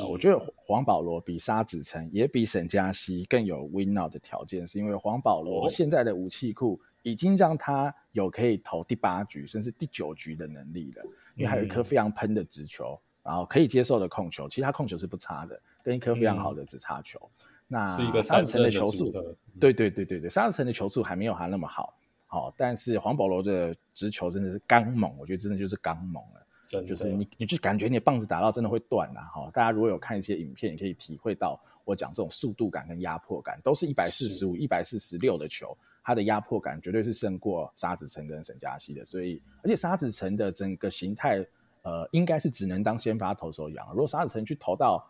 [0.00, 11.02] 呃，我觉得黄保罗比沙子宸也比沈佳熙更有 win now 的条件，是因为黄保罗现在的武器库已经让他有可以投第八局甚至第九局的能力了，
[11.34, 17.18] 因为还有一颗非常喷的直球，然后可以接受的控球，其他控球是不差的，跟一颗非常好的直插球。
[17.38, 19.10] 嗯那是一个沙子宸的球速，
[19.58, 21.94] 对对对对对，沙子宸的球速还没有他那么好，
[22.26, 29.50] 好、哦，但是黄保罗的直球真的是刚猛，我觉得真的就是刚猛了，就是你你就感觉你的棒子打到真的会断啊哈。
[29.52, 39.04] 大家如果有看一些影片，也可以体会到我讲这种速度感跟压迫感，都是一百四十五、一百四十六的球，它的压迫感绝对是胜过沙子城跟沈佳熙的。
[39.04, 41.44] 所以，而且沙子城的整个形态，
[41.82, 43.88] 呃，应该是只能当先发投手养。
[43.90, 45.04] 如果沙子城去投到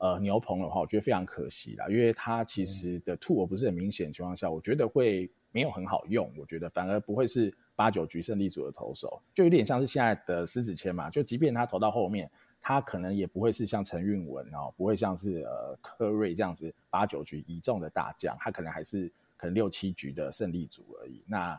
[0.00, 6.30] 呃，牛棚的话，我觉得非常可惜啦，因为他其实的 tool 不是很明显的情况下，我觉得会没有很好用。
[6.36, 11.08] 我觉得反而不会是八九局胜利组的投手，就有点像是现在的施子谦嘛。
[11.08, 12.28] 就即便他投到后面，
[12.60, 21.22] 他可能也不会是像陈韵文哦，不会像是呃柯瑞这样子八九局一中的大将，他可能还是可能六七局的胜利组而已。
[21.24, 21.56] 那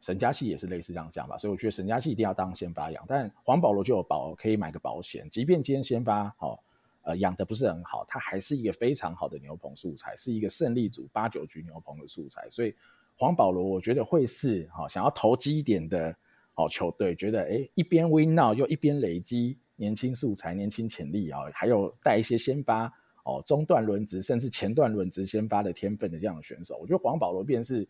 [0.00, 6.34] 沈佳熙也是类似这样讲吧，所以我觉得沈佳熙一定要当先发养，但黄保罗就有保可以买个保险，即便今天先发。
[6.40, 6.58] 哦
[7.02, 12.46] 呃，养的不是很好，他还是一个非常好的牛棚素材，是一个胜利组八九局牛棚的素材。
[12.50, 12.74] 所以
[13.20, 16.16] 黄保罗，我觉得会是好、哦、想要投机一点的
[16.54, 22.90] 好、哦、球队，觉得哎，一边 win now 又一边累积年轻素材、年轻潜力啊、哦，还有带一些先发
[23.24, 27.86] 哦中段轮值甚至前段轮值先发的天分的这样的选手，我觉得黄保罗便是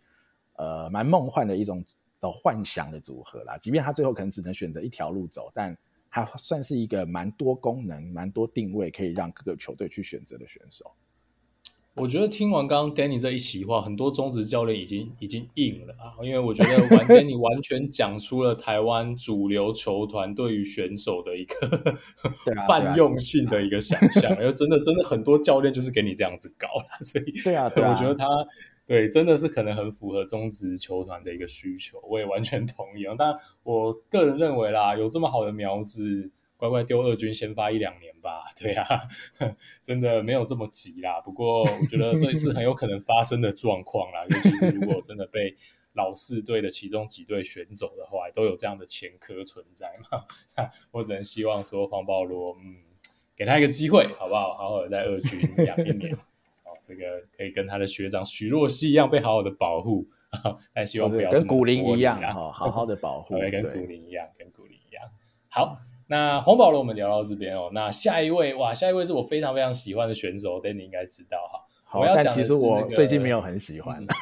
[0.57, 1.85] 呃蛮梦幻的一种
[2.19, 3.57] 的幻想的组合啦。
[3.57, 5.79] 即便他最后可能只能选择一条路走，但。
[6.13, 10.91] 他算是一个蛮多功能、蛮多定位，可以让各个球队去选择的选手。
[11.97, 21.97] 我觉得听完刚刚 Danny 这一席话，很多中职教练已经已经硬了啊，因为我觉得完 Danny 完全讲出了台湾主流球团对于选手的一个
[22.67, 26.69] 泛用性的一个想象，因为真的真的很多教练就是给你这样子搞，
[27.03, 28.27] 所以对啊，对啊，我觉得他。
[28.87, 33.15] 对，真的是可能很符合中职球团的一个需求，我也完全同意啊。
[33.17, 36.29] 但我个人认为啦，有这么好的苗子，
[36.61, 38.43] 乖乖丢二军先发一两年吧。
[38.57, 38.87] 对啊，
[39.83, 41.21] 真的没有这么急啦。
[41.21, 45.57] 不过我觉得这一次很有可能发生的状况啦， 尤其是如果真的被
[45.95, 50.69] 老四队的其中几队选走的话，都有这样的前科存在嘛。
[50.93, 52.77] 我只能希望说黄保罗，嗯，
[53.35, 54.55] 给他一个机会，好不好？
[54.55, 56.17] 好好的在二军养一年。
[56.83, 60.09] 这个可以跟他的学长许若曦一样被好好的保护，
[60.73, 65.05] 但希望不要跟古林一样，好好好的保护，跟古林一样，跟古林一样。
[65.49, 65.77] 好，
[66.11, 71.65] 那黄宝龙我们聊到这边哦，那下一位哇，下一位是我非常非常喜欢的选手，但你应该知道哈。
[71.85, 74.05] 好，但其实我最近没有很喜欢，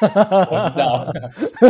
[0.51, 1.11] 我知道。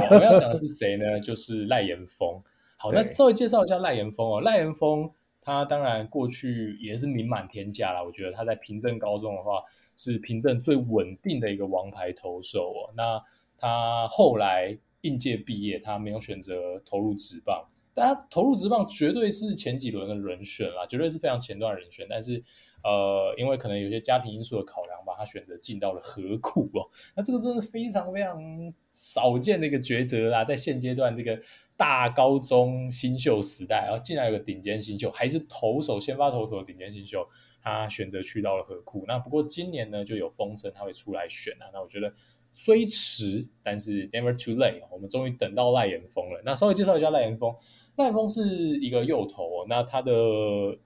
[0.09, 1.17] 我们要讲的是谁呢？
[1.21, 2.43] 就是赖延峰。
[2.75, 4.41] 好，那稍微介绍一下赖延峰哦。
[4.41, 5.09] 赖延峰
[5.41, 9.63] 他当然过去也是名满天下啦，我觉得他在平镇高中的话。
[9.95, 12.93] 是平镇最稳定的一个王牌投手哦。
[12.95, 13.21] 那
[13.57, 17.65] 他后来应届毕业，他没有选择投入职棒，
[17.99, 22.07] 但他投入职棒绝对是前几轮的人选啦，绝对是非常前段人选。
[22.09, 22.41] 但是
[22.81, 26.87] 呃，因为可能有些家庭因素的考量吧，他选择进到了河库哦。
[27.13, 28.41] 那这个真是非常非常
[28.89, 31.37] 少见的一个抉择啦，在现阶段这个
[31.75, 37.27] 大高中新秀时代，然后进来有个顶尖新秀，还是投手先发投手的顶尖新秀，
[37.61, 39.03] 他选择去到了河库。
[39.05, 41.67] 那不过今年呢，就有风声他会出来选啊。
[41.73, 42.13] 那我觉得
[42.51, 46.41] 虽迟，但是 never too late，我们终于等到赖延峰了。
[46.45, 47.53] 那稍微介绍一下赖延峰，
[47.99, 48.41] 赖延峰是
[48.79, 50.11] 一个右投哦，那他的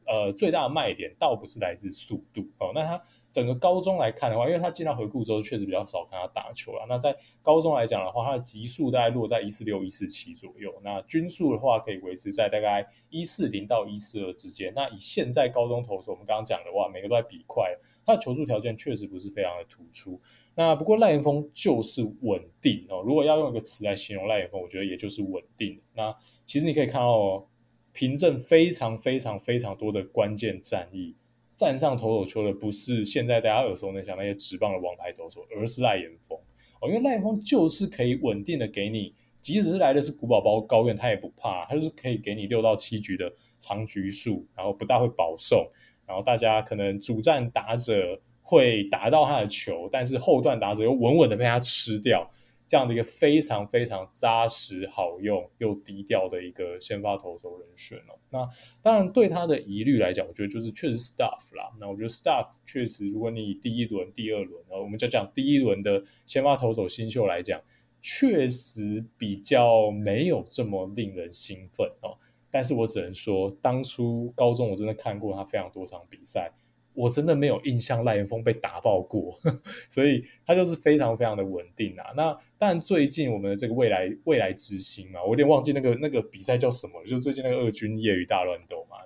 [0.05, 3.01] 呃最大的卖点倒不是来自速度哦，那他。
[3.33, 6.85] 整个高中来看的话，因为他进到回顾之后，确实比较少看他打球了。
[6.87, 10.71] 那在高中来讲的话，他的极速大概落在一四六、一四七左右。
[10.83, 14.71] 那均速的话，可以维持在大概一四零到一四二之间。
[14.75, 20.21] 那以现在高中投手，我们刚刚讲的话，每个都在比快，他的球速条件确实不是非常的突出。
[20.53, 23.01] 那不过赖延峰就是稳定哦。
[23.03, 25.81] 如果要用一个词来形容赖延峰，我觉得也就是稳定。
[25.95, 27.47] 那其实你可以看到哦，
[27.91, 31.15] 平证非常非常非常多的关键战役。
[31.55, 36.37] 站上投手球的不是现在大家耳熟能详那些职棒的王牌投手，而是赖延峰
[36.81, 45.69] 哦，因为赖延峰就是可以稳定的给你，即使是来的是古堡包高院，他也不怕，他就是可以给你六到七局的长局数，然后不大会保送，
[46.07, 52.29] 然后大家可能主战打者会打到他的球，但是后段打者又稳稳的被他吃掉。
[52.73, 58.17] 这样的一个非常非常扎实、好用又低调的一个先发投手人选哦。
[58.31, 58.49] 那
[58.81, 61.71] 当然对他的疑虑来讲，我觉得就是确实 Stuff 啦。
[61.79, 67.61] 那我觉得 Stuff 确实，如果你以第一轮、第二轮，然后我们就讲第一轮的先发投手新秀来讲，
[68.01, 72.17] 确实比较没有这么令人兴奋哦。
[72.49, 76.51] 但是我只能说，当初高中我真的看过他非常多场比赛。
[76.93, 79.39] 我真的没有印象赖延峰被打爆过，
[79.89, 82.13] 所以他就是非常非常的稳定啊。
[82.15, 88.97] 那当然最近我们的这个未来未来之星嘛，我有点忘记那个那个比赛叫什么，就最近那个二军业余大乱斗嘛，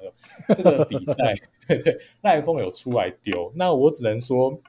[0.56, 1.36] 这个比赛
[1.68, 4.60] 对赖延峰有出来丢，那我只能说。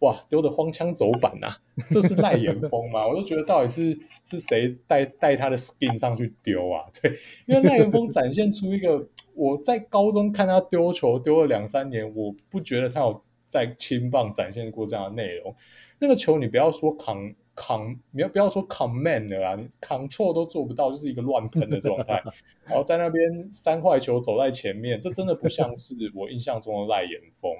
[0.00, 1.56] 哇，丢的荒腔走板呐、
[1.90, 3.04] 这是赖延峰吗？
[3.04, 6.84] 我都觉得到底是是谁带带他的 skin 上去丢啊？
[7.02, 7.12] 对，
[7.46, 9.04] 因为赖延峰展现出一个
[9.38, 15.54] 我在高中看他丢球丢了两三年，我不觉得他有在青棒展现过这样的内容。
[16.00, 19.54] 那个球你不要说扛扛，你要不要说 command 了啊？
[19.54, 22.20] 你 control 都做不到，就是一个乱喷的状态。
[22.66, 27.50] 然后在那边三坏球走在前面，这真的不像是我印象中的赖延峰。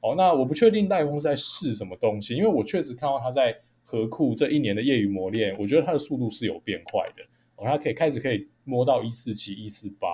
[0.00, 7.22] 哦，那我不确定赖延峰在试什么东西，因为我确实看到他在河库这一年的业余磨练，我觉得他的速度是有变快的。
[7.56, 10.08] 哦，他可以开始可以摸到一四七、一四八，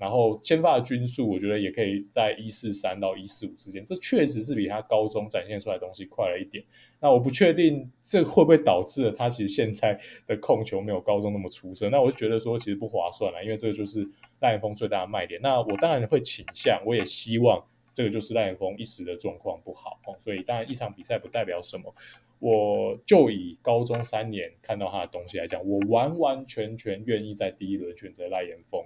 [0.00, 6.64] 然后先发的均速，我觉得也可以在一四三到一四五之间，这确实是比他高中展现出来的东西快了一点。
[6.98, 11.90] 那我不确定这会不会导致了他其实现在的控球没有高中那么出色。
[11.90, 14.08] 那我就觉得说其实不划算了，因为这个就是
[14.40, 15.38] 赖延峰最大的卖点。
[15.42, 17.62] 那我当然会倾向，我也希望。
[17.92, 21.92] 这个就是赖延峰一时的状况不好，所以当然一场比赛不代表什么。
[22.38, 28.80] 我就以高中三年看到他的东西来讲，我完完全全愿意在第一轮选择赖延峰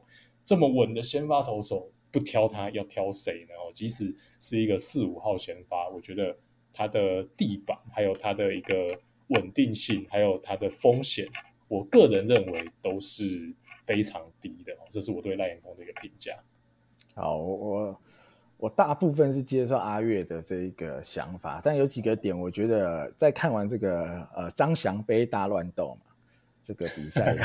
[0.44, 3.54] 这么稳的先发投手，不挑他要挑谁呢？
[3.54, 6.37] 哦，即使是一个四五号先发，我觉得
[6.72, 11.26] 他的地板还有他的一个稳定性，还有他的风险，
[11.68, 13.54] 我个人认为都是
[13.87, 14.85] 非常低的哦。
[14.90, 16.33] 这是我对赖延峰的一个评价。
[17.14, 18.00] 好，我。
[18.57, 26.13] 我大部分是接受阿月的这一个想法，但有几个点，我觉得在看完这个呃张翔杯大乱斗嘛，
[26.64, 27.37] 这个比赛，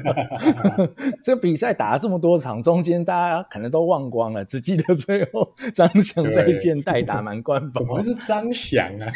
[1.22, 7.72] 这个比赛打了这么多场，中间大家可能都忘光了，只记得最后 张翔在一件代打满贯封。
[7.74, 9.12] 怎么是张翔啊？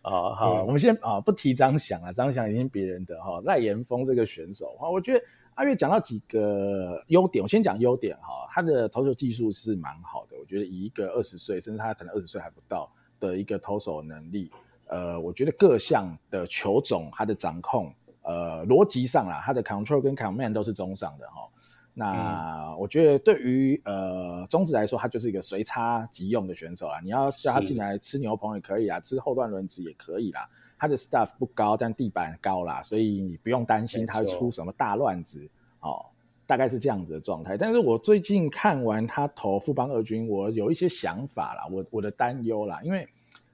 [0.02, 5.20] 好好，我们先啊不提张翔啊，张翔已经别人的哈赖延峰这个选手啊，我觉得。
[5.56, 8.44] 阿月讲到几个优点，我先讲优点哈。
[8.52, 14.50] 他的投球技术是蛮好的，我觉得以一个二十岁，甚至他可能二十岁还不到的一个投手能力，
[14.86, 17.92] 呃，我觉得各项的球种，他的掌控，
[18.22, 21.48] 呃，逻辑上啦，他的 control 跟 command 都是中上的哈。
[21.96, 27.00] 那我觉得对于呃中职来说，他就是一个随插即用的选手啦。
[27.02, 30.48] 你要叫他进来吃牛棚也可以啊，吃后段轮子也可以啦。
[30.76, 35.48] 他的 stuff 不高，但地板高啦，所以你不用担心他会出什么大乱子
[35.80, 36.04] 哦，
[36.46, 37.56] 大概是这样子的状态。
[37.56, 43.08] 但是我最近看完他投富邦二军，我有一些想法啦，我我的担忧啦，因为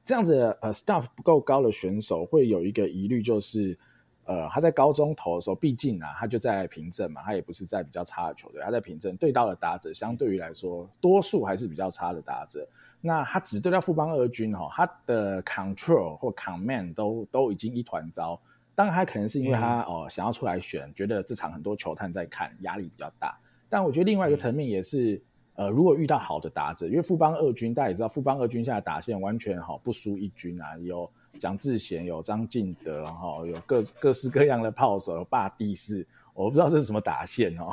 [0.05, 3.79] 这样子呃 staff 不够高的选手会有一个疑虑，就是
[4.25, 12.67] 呃他在高中投的时候，毕竟啊他就在平镇嘛，他也不是在比较差的球队，他在平镇对到的打者，相对于来说多数还是比较差的打者。
[13.03, 18.41] 那他只对到富邦二军哈，他的 control 或 command 都都已经一团糟。
[18.75, 23.39] 当然，他可能是因为他哦想要出来选，觉得这场很多球探在看，压力比较大。
[23.69, 25.23] 但我觉得另外一个层面也是，
[25.55, 37.71] 呃，如果遇到好的打者，因为富邦二军大家也知道，富邦二军现在打线完全好不输一军啊，有蒋志贤，有张进德，哈，有各各式各样的炮手，有霸地士，我不知道这是什么打线哦。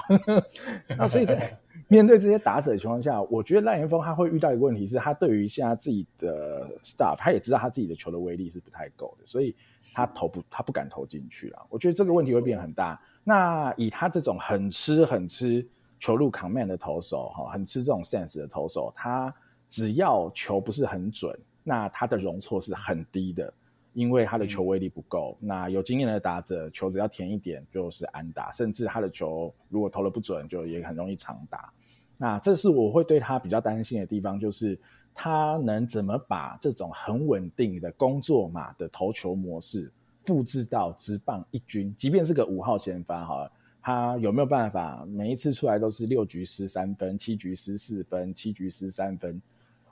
[0.97, 1.57] 那所以在
[1.87, 9.55] 面对这些打者的情况下，我觉得赖元峰他会遇到一个问题是，他对于现在自己的 staff，他也知道他自己的球的威力是不太够的，所以
[9.93, 11.65] 他投不他不敢投进去了。
[11.69, 12.99] 我觉得这个问题会变很大。
[13.23, 15.65] 那以他这种很吃很吃
[15.99, 19.33] 球路 command 的投手，哈，很吃这种 sense 的投手，他
[19.69, 23.51] 只要球不是很准，那他的容错是很低的，
[23.93, 25.37] 因为他的球威力不够。
[25.41, 31.71] 嗯、那有经验的打者，球只要甜一点就是安打，甚至他的球如果投的不准，就也很容易长打。
[32.17, 34.79] 那这是我会对他比较担心的地方，就是
[35.13, 39.91] 他能怎么把这种很稳定的工作码的投球模式
[40.25, 43.51] 复制到直棒一军，即便是个五号先发哈，
[43.87, 49.41] 他有没有办法每一次出来都是六局失三分、七局失四分、七局失三分？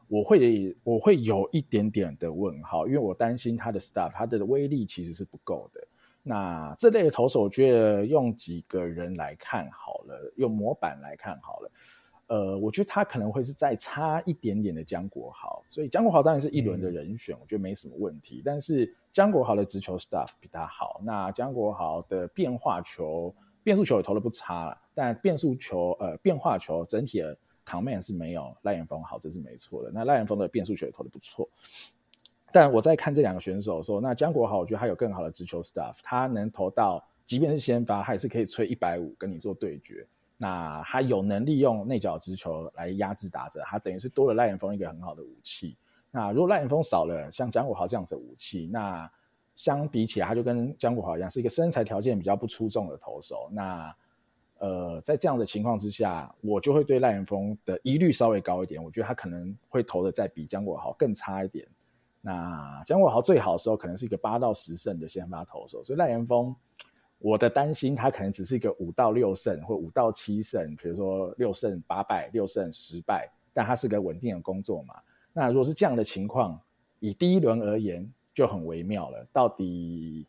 [0.09, 5.79] 我会我会有一点点的问号，因为我担心他的 staff 他的威力其实是不够的。
[6.23, 11.71] 那这类的投手，我觉得用几个人来看好了，用模板来看好了。
[12.27, 18.41] 呃，我觉得他可能会是再差一点点的江国豪，所以江国豪当然是一轮的人选，我觉得没什么问题。
[18.43, 23.33] 但是江国豪的直球 stuff 比他好，那江国豪的变化球、
[23.65, 27.35] 变速球也投的不差，但变速球呃变化球整体的
[27.65, 29.89] command 是没有赖炎峰好，这是没错的。
[29.91, 31.49] 那赖炎峰的变速球也投的不错，
[32.51, 40.07] 但我在看这两个选手的时候，那江国豪我觉得他有更好的直球 stuff，他能投到，即便是先发，他也是可以吹一百五跟你做对决。
[40.37, 45.75] 那他有能力用内角直球来压制打者，他等于是多了赖炎峰一个很好的武器。
[46.11, 49.11] 那如果赖炎峰少了像江国豪这样子的武器，那
[49.55, 53.49] 相比起来，他就跟江国豪一样，是一个身材条件比较不出众的投手。
[53.51, 53.95] 那
[54.59, 58.83] 呃，在这样的情况之下，我就会对赖元峰的疑虑稍微高一点。
[58.83, 61.67] 我觉得他可能会投的再比江国豪更差一点。
[62.21, 66.55] 那江国豪最好的时候可能是一个八到十胜的先发投手，所以赖元峰。
[67.19, 74.95] 我的担心，他可能只是一个五到六胜或五到七胜，比如说六胜八败、六胜十败，但他是个稳定的工作嘛。
[75.33, 76.59] 那如果是这样的情况，
[76.99, 79.25] 以第一轮而言就很微妙了。
[79.33, 80.27] 到底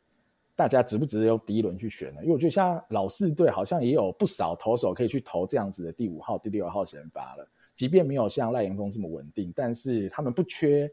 [0.55, 2.23] 大家值不值得用第一轮去选呢？
[2.23, 10.91] 因为我觉得像老四队好像也有不少投手可以去投这样子的第五号、第六号先发了，即便没有像赖炎峰这么稳定，但是他们不缺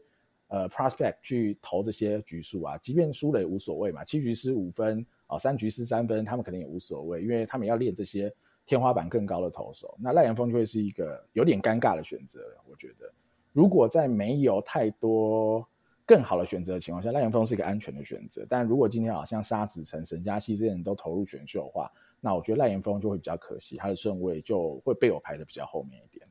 [0.48, 5.06] 呃 prospect 去投这些局数啊，即便输了也无所谓嘛，七局失五分。
[5.26, 8.30] 哦，三局失三分，他们肯定也无所谓，因为他们要练这些
[8.66, 9.96] 天花板更高的投手。
[9.98, 12.62] 那赖炎峰就会是一个有点尴尬的选择了。
[12.68, 13.10] 我觉得，
[13.50, 15.66] 如果在没有太多
[16.06, 18.46] 更好的选择的情况下，赖炎峰是一个安全的选择。
[18.48, 21.90] 但如果今天好像沙子成、沈佳熙这些人都投入选秀的话，
[22.20, 26.28] 那我觉得赖炎峰就会比较可惜，他的顺位就会被我排的比较后面一点。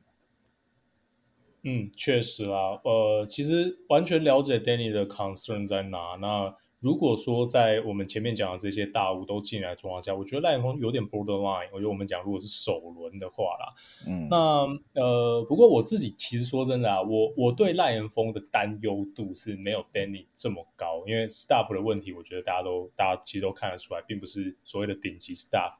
[1.66, 6.16] 嗯，确实啦，呃，其实完全了解 Danny 的 concern 在哪。
[6.20, 6.54] 那
[6.84, 11.66] 如果说在我们前面讲的这些大物都进来的状况下，我觉得赖炎峰有点 borderline。
[11.72, 13.72] 我觉得我们讲如果是首轮的话啦，
[14.06, 25.72] 嗯，那呃，不过我自己其实说真的啊，我我对赖炎峰的担忧度是没有 Danny 这么高，因为 staff 的问题，我觉得大家都大家其实都看得出来，并不是所谓的顶级 staff。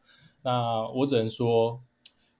[0.42, 1.82] 那我只能说，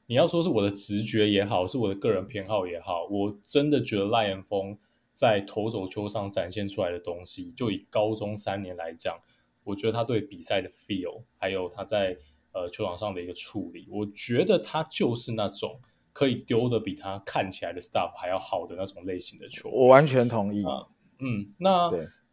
[0.07, 4.79] 你要说是我的直觉也好，是我的个人偏好也好，我真的觉得赖炎峰。
[5.15, 9.17] 在投手球上展现出来的东西，就以高中三年来讲，
[9.63, 12.19] 我觉得他对比赛的 feel，还有他在
[12.53, 15.81] 呃球场上的一个处理，我觉得他就是那种
[16.13, 19.71] 可以丢的比他看起来的 stuff 还要好的那种类型的球。
[19.71, 20.65] 我完全同意。
[20.65, 20.87] 啊、
[21.21, 21.91] 嗯，那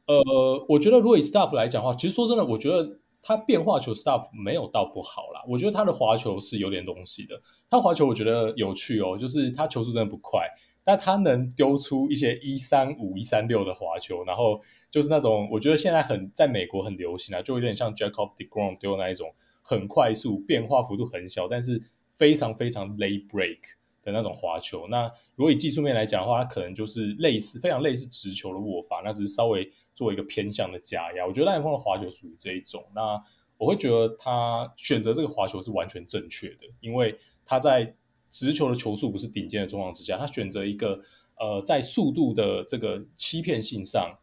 [0.08, 5.44] 呃，我觉得如果以 stuff 来讲的话，其实说真的，我觉得他变化球 stuff 没有到不好啦。
[5.48, 7.40] 我觉得他的滑球是有点东西的。
[7.70, 10.48] 他滑球我觉得有趣哦，就是他球速真的不快。
[10.84, 14.60] 但他能丢出一些一三五、一三六的滑球，然后
[14.90, 21.80] 就是那种我觉得现在很在美国很流行啊，就有点像 Jacob deGrom 丢那一种很快速、变化幅度很小，但是
[22.10, 23.60] 非常非常 late break
[24.02, 24.88] 的那种滑球。
[24.88, 25.06] 那
[25.36, 31.26] 如果以技术面来讲的话，它可能就是类似非常类似直球的握法，那只是稍微做一个偏向的加压。
[31.28, 32.84] 我觉得赖炎峰的滑球属于这一种。
[32.96, 33.24] 那
[33.58, 37.16] 我会觉得他选择这个滑球是完全正确的，因为
[37.46, 37.96] 他在。
[38.32, 41.00] 直球的球速不是顶尖的状况之下，他选择一个
[41.38, 44.16] 呃在速度的这个欺骗性上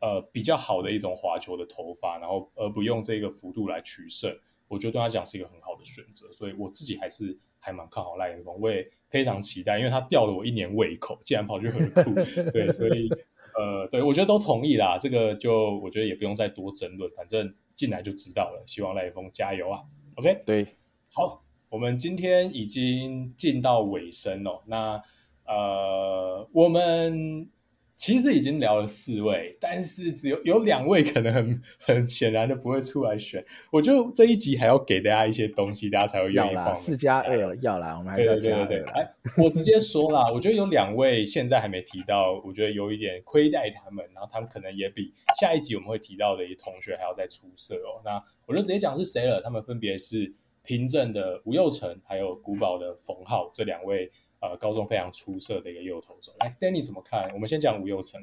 [0.00, 4.34] 呃比较好的一种滑球的投法，然后而不用这个幅度来取胜，
[4.68, 12.14] 我觉得对他讲是一个很好的选择，所以我自己还是还蛮看好赖炎峰，我也非常期待，因为他吊了我一年胃口，竟然跑去很酷，
[12.52, 13.08] 对，所以
[13.54, 19.82] 呃对我觉得都同意啦，这个就我觉得也不用再多争论，反正进来就知道了，希望赖炎峰加油啊
[20.14, 20.66] ，OK，对，
[21.12, 21.44] 好。
[21.72, 25.02] 我们今天已经进到尾声了，那
[25.46, 27.48] 呃，我们
[27.96, 33.42] 其实已经聊了四位，但是只有有两位可能很 很显然的不会出来选。
[33.70, 36.74] 我觉得这一集还要给大家一些东西，大家才会愿意放。
[36.74, 38.66] 四加二要来，我们还是要加二。
[38.66, 45.10] 对对对对，哎，我直接说啦，我觉得有两位现在还没提到，我觉得有一点亏待他们，然后他们可能也比
[45.40, 48.02] 下一集我们会提到的一同学还要再出色哦。
[48.04, 54.10] 那我就直接讲是谁了，他们分别是平镇的吴佑成，还有古堡的冯浩这两位。
[54.44, 57.30] 呃，高中非常出色的一个右投手，来，Danny 怎么看？
[57.32, 58.20] 我们先讲吴佑成。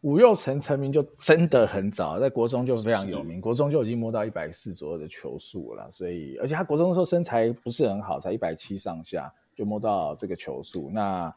[0.00, 5.90] 吴佑成成名就真的很早，在国中就非常有名，国中就已经摸到一百四左右的球速了。
[5.90, 10.90] 所以，而且他国中的时候身材不是很好，才一百七上下就摸到这个球速。
[10.90, 11.30] 那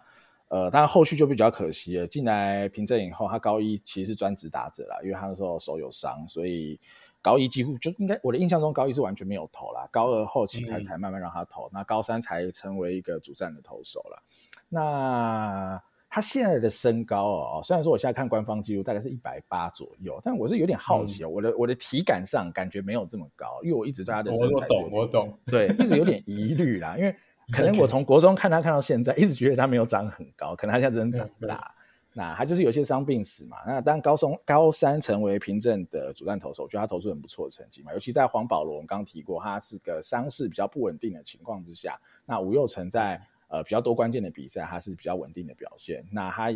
[0.48, 2.08] 呃，当然后续就比较可惜了。
[2.08, 6.80] 进来平镇以后，他高一其实是专职打者啦，因为他那时候手有伤，所以。
[7.28, 14.24] 高一几乎就应该，我的印象中高一是完全没有投啦，高二后期他才慢慢让他投，嗯、那高三才成为一个主战的投手了。
[14.70, 27.14] 那他现在的身高哦，虽然说我现在看官方记录大概是一百八左右，但我是有点好奇哦，嗯、我的我的体感上感觉没有这么高，因为我一直对他的身材我懂我懂，对，一直有点疑虑啦，因为
[27.52, 31.74] 可能我从国中看他看到现在，一直觉得他没有长很高，可能他现在真的长 大。
[32.18, 33.58] 那他就是有些伤病史嘛。
[33.68, 37.94] 那当高松高三成为平镇的主战投手，我觉得他投出很不错的成绩嘛。
[37.94, 41.96] 尤其在黄保罗，我们刚刚提过，他是个伤势比较不稳定的情况之下，
[42.26, 46.04] 那吴又成在呃比较多关键的比赛，他是比较稳定的表现。
[46.12, 46.52] 那他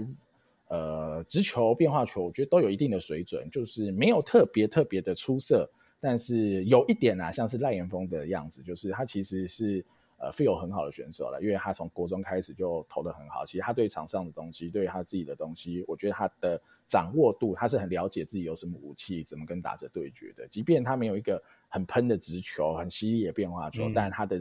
[0.70, 9.86] 呃直球、变化球，我觉得都有一定的水准，就是没有特别特别的出色，但是有一点啊，像是赖延峰的样子，就是他其实是。
[10.22, 13.44] 呃，feel 很好的选手了，因为他从国中开始就投的很好。
[13.44, 20.48] 其实他对场上的东西，对他自己的东西，我觉得他的掌握度，他是很了解自己有什么武器，怎么跟打者对决的。
[20.48, 24.40] 即便他没有一个很喷的直球，很犀利的变化球，嗯、但他的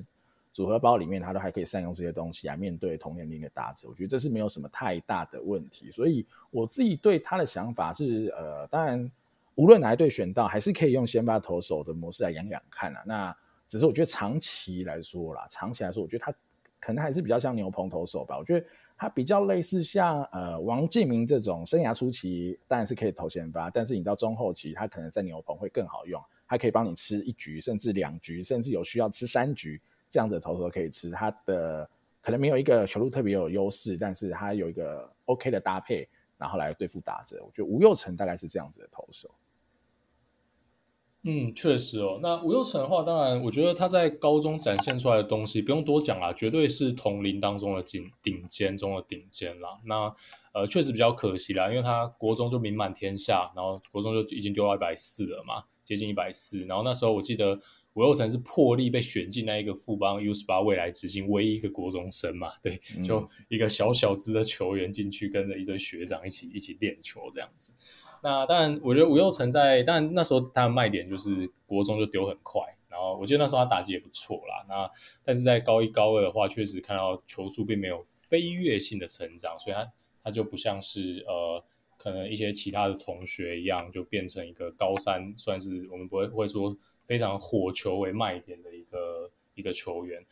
[0.53, 3.89] 组合包里面，他都还可以善用这些东西来面对同年龄的打者。
[3.89, 5.91] 我觉得这是没有什么太大的问题。
[5.91, 9.11] 所以我自己对他的想法是，呃，当然
[9.55, 13.03] 无论哪一队选到，还是可以用先发投手的模式来养养看啊。
[13.07, 13.37] 那
[13.71, 16.35] 只是我觉得长期来说啦，长期来说，我觉得他
[16.81, 18.37] 可能还是比较像牛棚投手吧。
[18.37, 18.66] 我觉得
[18.97, 31.09] 他比较类似像呃王镜铭这种生涯初期当然是可以投先发，但是你到中后期，他可能在牛棚会更好用，他可以帮你吃一局，甚至两局，甚至有需要吃三局这样子的投手可以吃。
[31.12, 31.89] 他的
[32.21, 37.41] 可能没有一个球路特别有优势，但是他有一个 OK 的搭配，然后来对付打者。
[37.45, 39.31] 我觉得吴又成大概是这样子的投手。
[41.23, 42.18] 嗯，确实哦。
[42.23, 49.79] 那吴又成的话，当然，我觉得他在高中展现出来的东西不用多讲啦，绝对是同龄当中的顶顶尖中的顶尖啦。
[49.85, 50.14] 那
[50.53, 56.64] 呃，确实比较可惜啦，因为他国中就名满天下，然后国中就已经丢到一百四了嘛，接近一百四。
[56.64, 57.61] 然后那时候我记得
[57.93, 67.75] 吴又成是破例被选进那一个富邦 U 十八未来之星唯一一个国中生嘛，对，就一个小小资的球员进去跟着一堆学长一起一起练球这样子。
[68.23, 74.64] 那当然，我觉得吴又成在，但那时候他的卖点就是国中就丢很快，然后我记得那时候他打击也不错啦。
[74.68, 74.91] 那
[75.25, 79.93] 但是在高一高二的话，确实看到球速并没有飞跃性的成长，所以他
[80.23, 81.64] 他就不像是呃
[81.97, 90.23] 可能一些其他的同学一样，就变成一个高三算是我们不会会说非常火球为卖点的一个一个球员。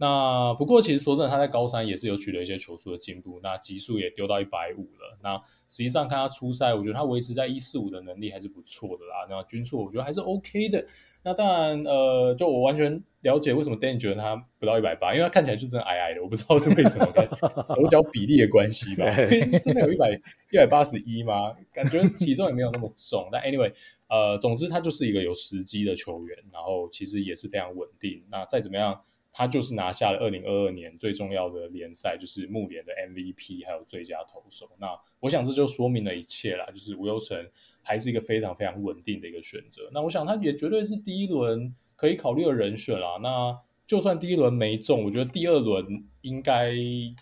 [0.00, 5.18] 那不过，其实说真的，他在高三也是有取得一些球速的进步，那极速也丢到一百五了。
[5.24, 5.36] 那
[5.66, 9.26] 实际上看他初赛，我觉得他维持在一四五的能力还是不错的啦。
[9.28, 10.86] 那均速我觉得还是 OK 的。
[11.24, 17.28] 那当然，呃，就我完全了解为什么 Danny 觉得他不到一百八，因为他看起来就真的矮矮的，我不知道是为什么，跟
[17.66, 19.10] 手脚比例的关系吧？
[19.18, 20.12] 所以真的有一百
[20.52, 21.52] 一百八十一吗？
[21.72, 23.28] 感觉体重也没有那么重。
[23.32, 23.72] 但 anyway，
[24.08, 28.24] 呃，总之他就是一个有时机的球员，然后其实也是非常稳定。
[28.30, 29.00] 那再怎么样。
[29.38, 34.68] 他就是拿下了二零二二年最重要的联赛，就是木联的 MVP，还有最佳投手。
[34.80, 34.88] 那
[35.20, 37.48] 我想这就说明了一切啦，就是吴又成
[37.80, 39.88] 还是一个非常非常稳定的一个选择。
[39.92, 43.16] 那我想他也绝对是第一轮可以考虑的人选啦。
[43.22, 43.56] 那
[43.88, 46.74] 就算第一轮没中，我觉得第二轮应该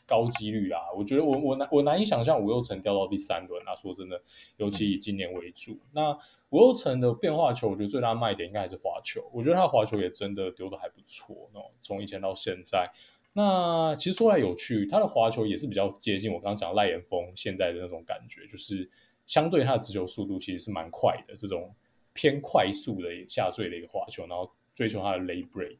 [0.05, 0.81] 高几率啦。
[0.97, 3.77] 我觉得我我难我难以想象吴又成掉到第三轮啊。
[3.77, 4.21] 说真的，
[4.57, 5.79] 尤其以今年为主。
[5.93, 6.11] 那
[6.51, 9.23] 吴又成的变化球，我觉得最大卖点应该还是滑球。
[9.33, 11.49] 我觉得他滑球也真的丢得还不错。
[11.81, 12.91] 从以前到现在，
[13.35, 18.91] 那其实说来有趣，他的滑球也是比较接近我刚刚讲赖延峰现在的那种感觉，就是
[19.25, 21.73] 相对他的直球速度其实是蛮快的，这种
[22.13, 25.79] 偏快速的下坠的一个滑球，然后追求他的 late break。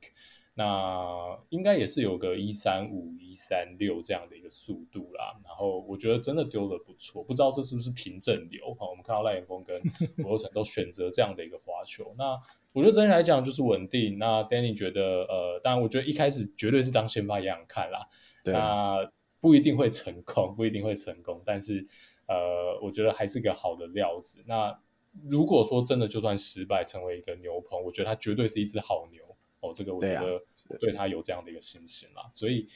[0.59, 8.75] 那应该也是有个一三五一三六这样的一个速度啦，然后我觉得真的丢的不错，不知道这是不是平正流。
[8.81, 9.79] 好，我们看到赖延峰跟
[10.25, 12.41] 吴又成都选择这样的一个滑球，那
[12.73, 14.17] 我觉得整体来讲就是稳定。
[14.17, 18.09] 那 Danny 觉得，呃，当然我觉得一开始绝对是当先发一样看啦，
[18.43, 21.87] 对那不一定会成功，不一定会成功，但是
[22.27, 24.43] 呃，我觉得还是个好的料子。
[24.47, 24.81] 那
[25.29, 29.23] 如果说真的就算失败成为一个牛棚，我觉得他绝对是一只好牛
[29.61, 29.73] 哦。
[29.75, 30.43] 这个我觉得
[30.79, 32.31] 对他有这样的一个信心啦。
[32.35, 32.69] 所以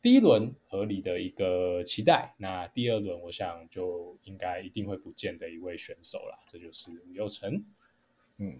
[0.00, 7.64] 第一轮合理的一个期待，那第二轮我想就应该一定会不见的一位选手啦，这就是吴又成。
[8.38, 8.58] 嗯，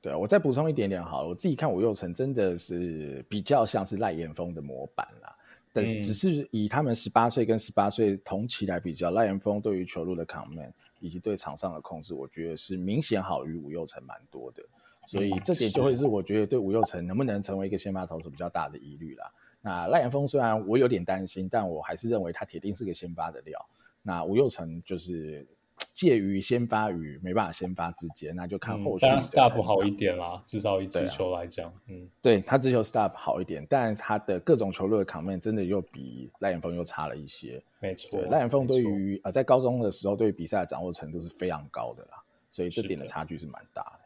[0.00, 5.36] 对啊，我再补充一点点好了，我自己看吴又成真的是比较像是赖炎峰的模板啦。
[5.72, 14.64] 但是只是以他们十八岁跟十八岁同期来比较，赖炎峰对于球路的 command 以及对场上的控制，我觉得是明显好于吴又成蛮多的。
[15.10, 19.32] 所以这点就会是我觉得对吴佑成能不能成为一个先发投手比较大的疑虑啦。
[19.60, 23.58] 那赖炎峰虽然我有点担心，但我还是认为他铁定是个先发的料。
[24.02, 25.46] 那吴佑成就是。
[25.94, 29.02] 介于先发与没办法先发之间，那就看后续。
[29.02, 37.62] 当然，staff 好一点啦，至少以直球来讲，嗯，对他直球 staff 好一点，但他的各种球路的 command 真的又比赖炎峰又差了一些。
[37.80, 43.99] 没错，赖炎峰对于呃在高中的时候对于比赛的掌握程度是非常高的啦，所以这点的差距是蛮大的。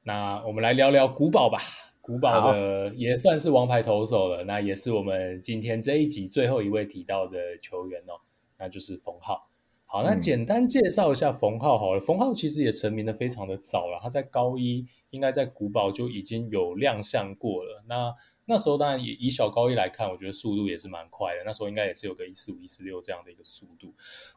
[0.00, 1.58] 好，那我们来聊聊古堡吧。
[2.00, 8.18] 古堡的也算是王牌投手了，那也是我们今天这一集最后一位提到的球员哦，
[8.58, 9.46] 那就是冯浩。
[9.84, 12.00] 好，那简单介绍一下冯浩好了。
[12.00, 17.84] 冯浩其实也成名的非常的早了，他在高一应该在古堡就已经有亮相过了。
[17.86, 18.12] 那
[18.50, 21.44] 那时候当然也以小高一来看，我觉得速度也是蛮快的。
[21.46, 23.94] 那时候应该也是有个一四五、一四六这样的一个速度。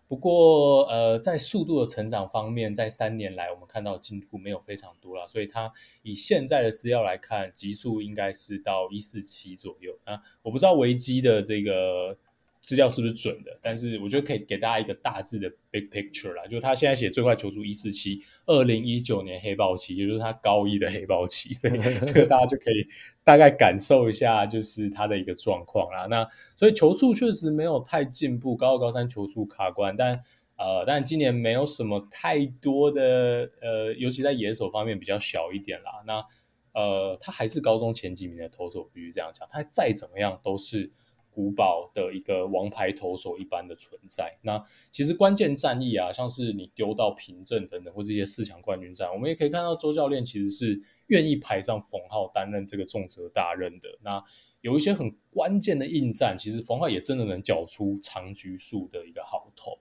[0.07, 5.25] 不过呃，在速度的成长方面，在三年来我们看到进步没有非常多了。
[5.25, 10.21] 所以它以现在的资料来看，极速应该是到一四七左右啊。
[10.43, 12.19] 我不知道维基的这个。
[12.63, 13.59] 资料是不是准的？
[13.61, 21.73] 但是我觉得可以给大家一个大致的 big picture 啦，就是他现在写最快球速一四七，二零一九年黑豹期，也就是他高一的黑豹期，所以
[22.05, 22.87] 这个大家就可以
[23.21, 26.05] 大概感受一下，就是他的一个状况啦。
[26.05, 30.23] 那所以球速确实没有太进步，高二高三球速卡关，但
[30.55, 36.01] 呃，但今年没有什么太多的呃，尤其在野手方面比较小一点啦。
[36.07, 36.25] 那
[36.73, 40.89] 呃，他还是高中前几名的投手，必须这样讲，他再怎么样都是。
[41.33, 44.37] 古堡的一个王牌投手一般的存在。
[44.43, 53.89] 那其实关键战役啊，像是你丢到平镇等等，或是一些四强冠军战，我们也可以看到周教练其实是愿意排上冯浩担任这个重责大任的。
[54.03, 54.23] 那
[54.61, 59.79] 有一些很关键的硬战，其实冯浩也真的能缴出长局数的一个好投。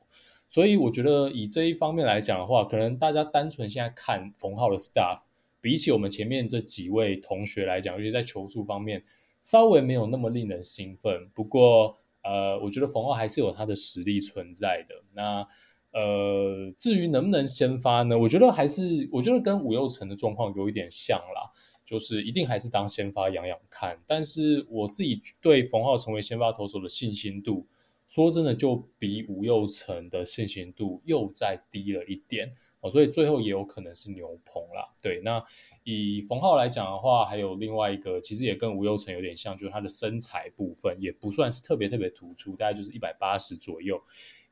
[0.48, 5.20] 所以我觉得以这一方面来讲的话，可能大家单纯现在看冯浩的 staff，
[5.60, 9.04] 比起我们前面这几位同学来讲，尤其在球速方面。
[9.42, 14.94] 稍微没有那么令人兴奋，不过呃，我觉得冯浩还是有他的实力存在的。
[15.12, 15.46] 那
[15.92, 18.16] 呃，至于能不能先发呢？
[18.16, 21.50] 我觉得还是，我觉得跟吴又成的状况有一点像啦，
[21.84, 24.00] 就是一定还是当先发养养看。
[24.06, 27.66] 但是我自己对冯浩成为先发投手的信心度，
[28.06, 34.92] 说真的，就比吴又成的信心度又再低了一点哦，所以最后也有可能是牛棚啦。
[35.02, 35.42] 对，那。
[35.84, 44.00] 以冯浩来讲的话，还有另外一个，其实也跟吴又成有点像，就是他的身材部分也不算是特别特别突出，大概就是一百八十左右，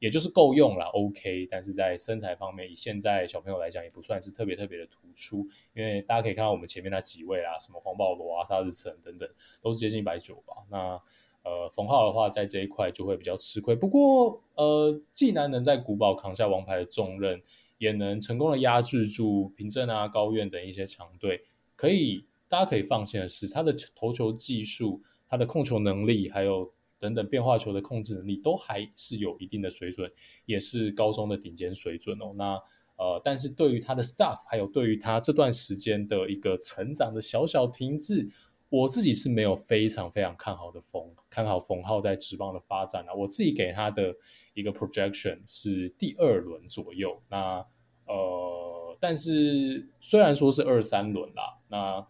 [0.01, 1.47] 也就是够用了，OK。
[1.49, 9.29] 但是在身材方面，以现在小朋友来讲，也不算是特别特别的突出，因为大家可以看到我们前面那几位啊，什么黄保罗啊、沙日成等等，
[9.63, 10.55] 都是接近一百九吧。
[10.69, 11.01] 那
[11.49, 13.77] 呃，冯浩的话，在这一块就会比较吃亏。
[13.77, 17.41] 不过呃，既然能在古堡扛下王牌的重任。
[17.81, 21.43] 也能成功的压制住平镇啊、高苑等一些强队，
[21.75, 30.13] 可以大家可以放心的是，他的投球技术、他的控球能力，还有等等变化球的控制能力，都还是有一定的水准，
[30.45, 32.35] 也是高中的顶尖水准哦。
[32.37, 32.63] 那
[32.99, 38.29] 呃，但是对于他的 staff，还有对于他这段时间的一个成长的小小停滞，
[38.69, 43.15] 我自己是没有非常非常看好的冯，看好冯浩在职棒的发展啊。
[43.15, 44.15] 我自己给他的。
[44.61, 47.67] 一个 projection 是第二轮左右，那
[48.07, 52.07] 呃，但是虽然说是二三轮啦，那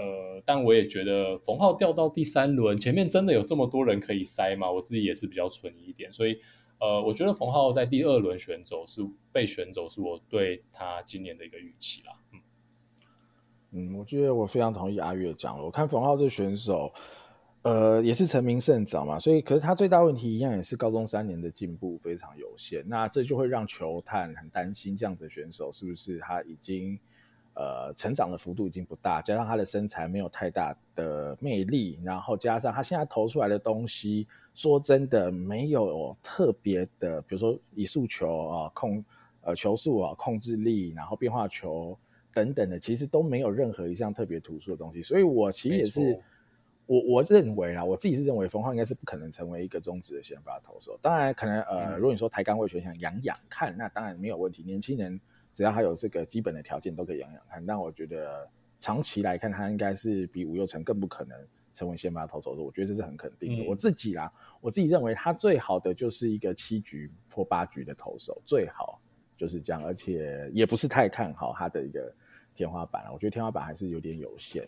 [0.00, 4.70] 呃，但我也觉得冯浩掉到第三轮，前面真的有这么多人可以塞吗？
[4.70, 6.38] 我自己也是比较存疑一点，所以
[6.78, 9.00] 呃，我觉得冯浩在第二轮选走是
[9.32, 12.12] 被选走，是我对他今年的一个预期啦。
[12.32, 12.40] 嗯，
[13.70, 16.92] 嗯，我觉得我非常同意阿月讲了，我看冯浩这选手。
[17.66, 26.96] 呃，也是成名甚早嘛，所以可是他最大问题一样也是高中三年的进步非常有限，那这就会让球探很担心，这样子的选手是不是他已经
[27.54, 39.04] 呃成长的幅度已经不大，加上他的身材没有太大的魅力，然后加上他现在投出来的东西，说真的没有特别的，比如说以速球啊控
[39.40, 41.98] 呃球速啊控制力，然后变化球
[42.32, 46.22] 等等的，其实都没有任何一项特别突出的东西，所以我其实也是。
[46.86, 50.98] 我我认为啦，我自己是认为冯浩应该是不可能成为一个中职的先发投手。
[51.02, 54.62] 当然，可能呃，嗯、如果你说台钢味全想养养看，那当然没有问题。
[54.62, 55.20] 年轻人
[55.52, 57.64] 只要他有这个基本的条件，都可以养养看。
[57.66, 61.36] 但我觉得长期来看，他应该是比吴又成更不可能
[61.72, 62.62] 成为先发投手的。
[62.62, 63.64] 我觉得这是很肯定的。
[63.64, 69.00] 嗯、我自己啦，我自己认为他最好的就是一个七局或八局的投手，最好
[69.36, 72.14] 就是这样，而且也不是太看好他的一个。
[72.54, 74.66] 天花板了，我觉得天花板还是有点有限。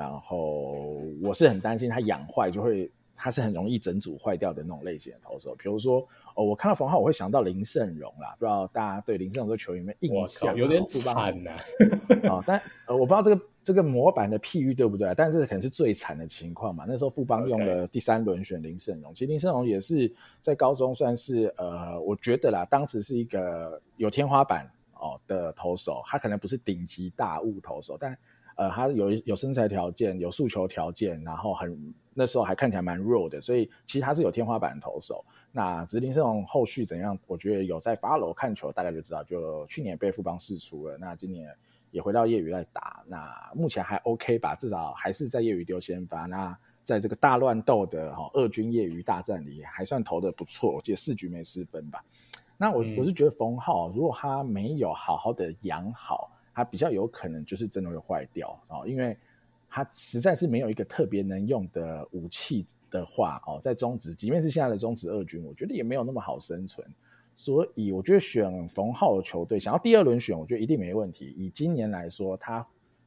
[0.00, 5.54] 然后我是很担心他养坏，就会他是很容易整组坏掉的那种类型的投手。
[5.56, 6.00] 比如说，
[6.34, 10.56] 哦，我看到冯浩，我会想到林胜荣啦，不知道大家对林胜荣这个球员有没有印象？
[10.56, 12.44] 有点惨呐、啊哦。
[12.46, 15.14] 但呃，我不知道这个这个模板的譬喻对不对？
[15.14, 16.86] 但这可能是最惨的情况嘛。
[16.88, 24.66] 那时候富邦用了第三轮选林胜荣.其实林胜荣也是在高中算是呃，我觉得啦，当时是一个有天花板。
[25.02, 28.14] 哦的投手，他可能不是顶级大物投手，但
[28.60, 35.24] 呃，他有有身材条件，有诉求条件，然后很那时候还看起来蛮弱的，所以其实他是有天花板的投手。
[35.50, 37.18] 那直林这种后续怎样？
[37.26, 39.24] 我觉得有在 follow 看球，大概就知道。
[39.24, 41.48] 就去年被富邦释出了，那今年
[41.90, 46.26] 也回到业余来打，那目前还 OK 吧，至少还是在业余丢先发。
[46.26, 52.04] 那在这个大乱斗的哈二军业余大战里，还算投的不错，我记得四局没失分吧。
[52.58, 56.30] 那我我是觉得冯浩，如果他没有好好的养好，
[56.60, 59.16] 他比较有可能就是真的会坏掉哦，因为
[59.66, 66.86] 他实在是没有一个特别能用的武器的话哦，在中职，即便是现在的中职二军，我觉得也没有那么好生存。
[67.34, 71.34] 所以我觉得选冯浩的球队，想要第二轮选，我觉得一定没问题。
[71.38, 72.66] 以今年来说，他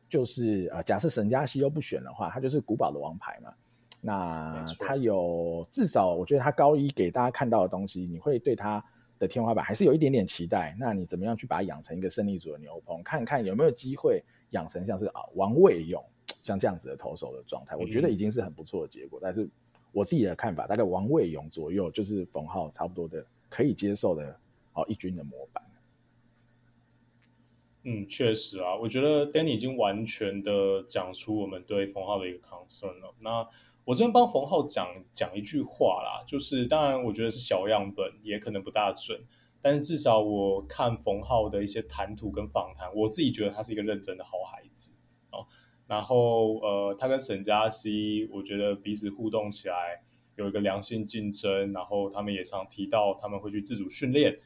[0.09, 3.53] 就是呃，假设沈嘉熙又不选的话，他就是古堡的王牌嘛。
[4.01, 8.83] 那他有至少，我觉得他高一给大家看到的东西，你会对他。
[9.23, 13.01] 的天花板还是有一点点期待，那你怎么样去把它养成一个胜利组的牛棚？
[13.01, 16.03] 看看有没有机会养成像是啊王卫勇
[16.41, 19.17] 像这样子的投手的状态，我觉得已经是很不错的结果。
[19.21, 19.49] 但是
[19.93, 24.37] 我自己的看法，大概王卫勇左右就是冯浩差不多的可以接受的
[24.73, 25.63] 哦一军的模板。
[27.85, 33.13] 嗯，确实啊，我觉得 Danny 已经完全的讲出我们对冯浩的一个 concern 了。
[33.19, 33.47] 那
[33.85, 39.21] 我这边帮冯浩讲讲一句话啦，就是当然我觉得是小样本，也可能不大准，
[39.61, 44.93] 但是至少我看冯浩的一些谈吐跟访谈，我自己觉得他是一个认真的好孩子
[45.31, 45.45] 哦。
[45.85, 50.01] 然后呃，他跟沈佳熙，我觉得彼此互动起来
[50.37, 54.37] 有一个良性竞争，然后他们也常提到他们会去自主训练，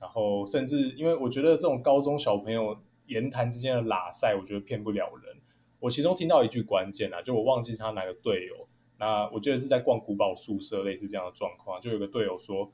[0.00, 2.74] 然后甚至因为我觉得这种高中小朋友
[3.08, 5.36] 言谈之间的拉赛，我觉得骗不了人。
[5.80, 8.65] 我其中听到一句关键啊，就我忘记他哪个队友。
[8.98, 12.72] 那我觉得是在逛古堡宿舍，类似这样的状况，就有个队友说，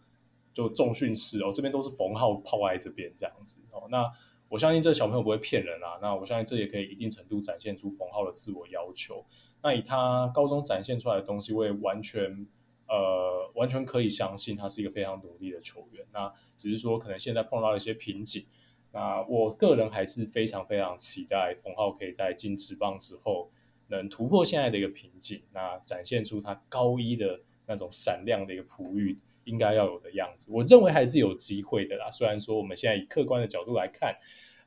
[0.53, 3.89] 就重训室哦，这边都是冯浩泡在这边这样子哦。
[3.91, 4.09] 那
[4.49, 5.99] 我相信这小朋友不会骗人啊。
[6.01, 9.25] 那我相信这也可以一定程度展现出冯浩的自我要求。
[9.63, 12.47] 那以他高中展现出来的东西，我也完全
[12.87, 16.07] 呃完全可以相信他是一个非常努力的球员。
[16.13, 18.47] 那只是说可能现在碰到了一些瓶颈。
[18.93, 23.51] 那我个人还是非常非常期待冯浩可以在进职棒之后。
[23.97, 32.11] 能突破现在的一个瓶颈，那展现出他高一的那种闪亮的一个璞玉应该要有的样子，我认为还是有机会的啦。
[32.11, 34.17] 虽然说我们现在以客观的角度来看，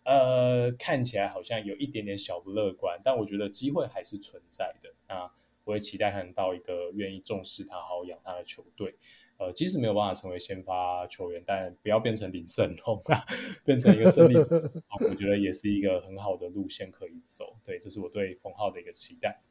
[0.04, 4.94] 呃，看起来好像有一点点小不乐观，但我觉得机会还是存在的。
[5.08, 5.32] 那
[5.64, 8.96] 我也期待看到一个愿意重视他、好好养他的球队。
[9.38, 13.02] 呃，即使没有办法成为先发球员，但不要变成林胜龙，
[13.66, 14.72] 变成一个胜利者，
[15.10, 17.58] 我觉得也是一个很好的路线可以走。
[17.66, 19.42] 对，这是我对冯浩的一个期待。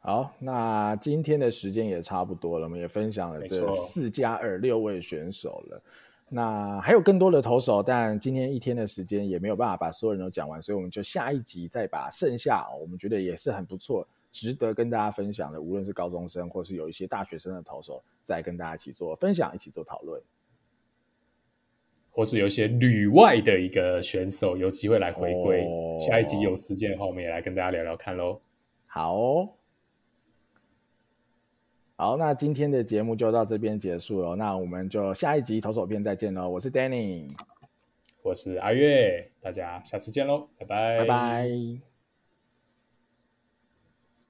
[0.00, 5.82] 好，那今天的时间也差不多了，我们也分享了这四加二六位选手了。
[6.28, 14.06] 那还有更多的投手，但今天一天的时间也没有办法把所有人都讲完，所以我们就下一集再把剩下我们觉得也是很不错。
[14.32, 20.22] 值得跟大家分享的，无论是高中生或是有一些大学生的投手，再跟大家一起做分享，一起做讨论，
[22.10, 25.64] 或是有一些旅外的一个选手有机会来回归。
[25.64, 28.40] 哦、下一集有时间的话，我们也来跟大家聊聊看喽。
[28.86, 29.48] 好、哦，
[31.96, 36.48] 好，那今天的节目就到这边结束了，那我们就下一集投手篇再见喽。
[36.48, 37.28] 我是 Danny，
[38.22, 41.89] 我是阿月，大家下次见喽，拜拜，拜拜。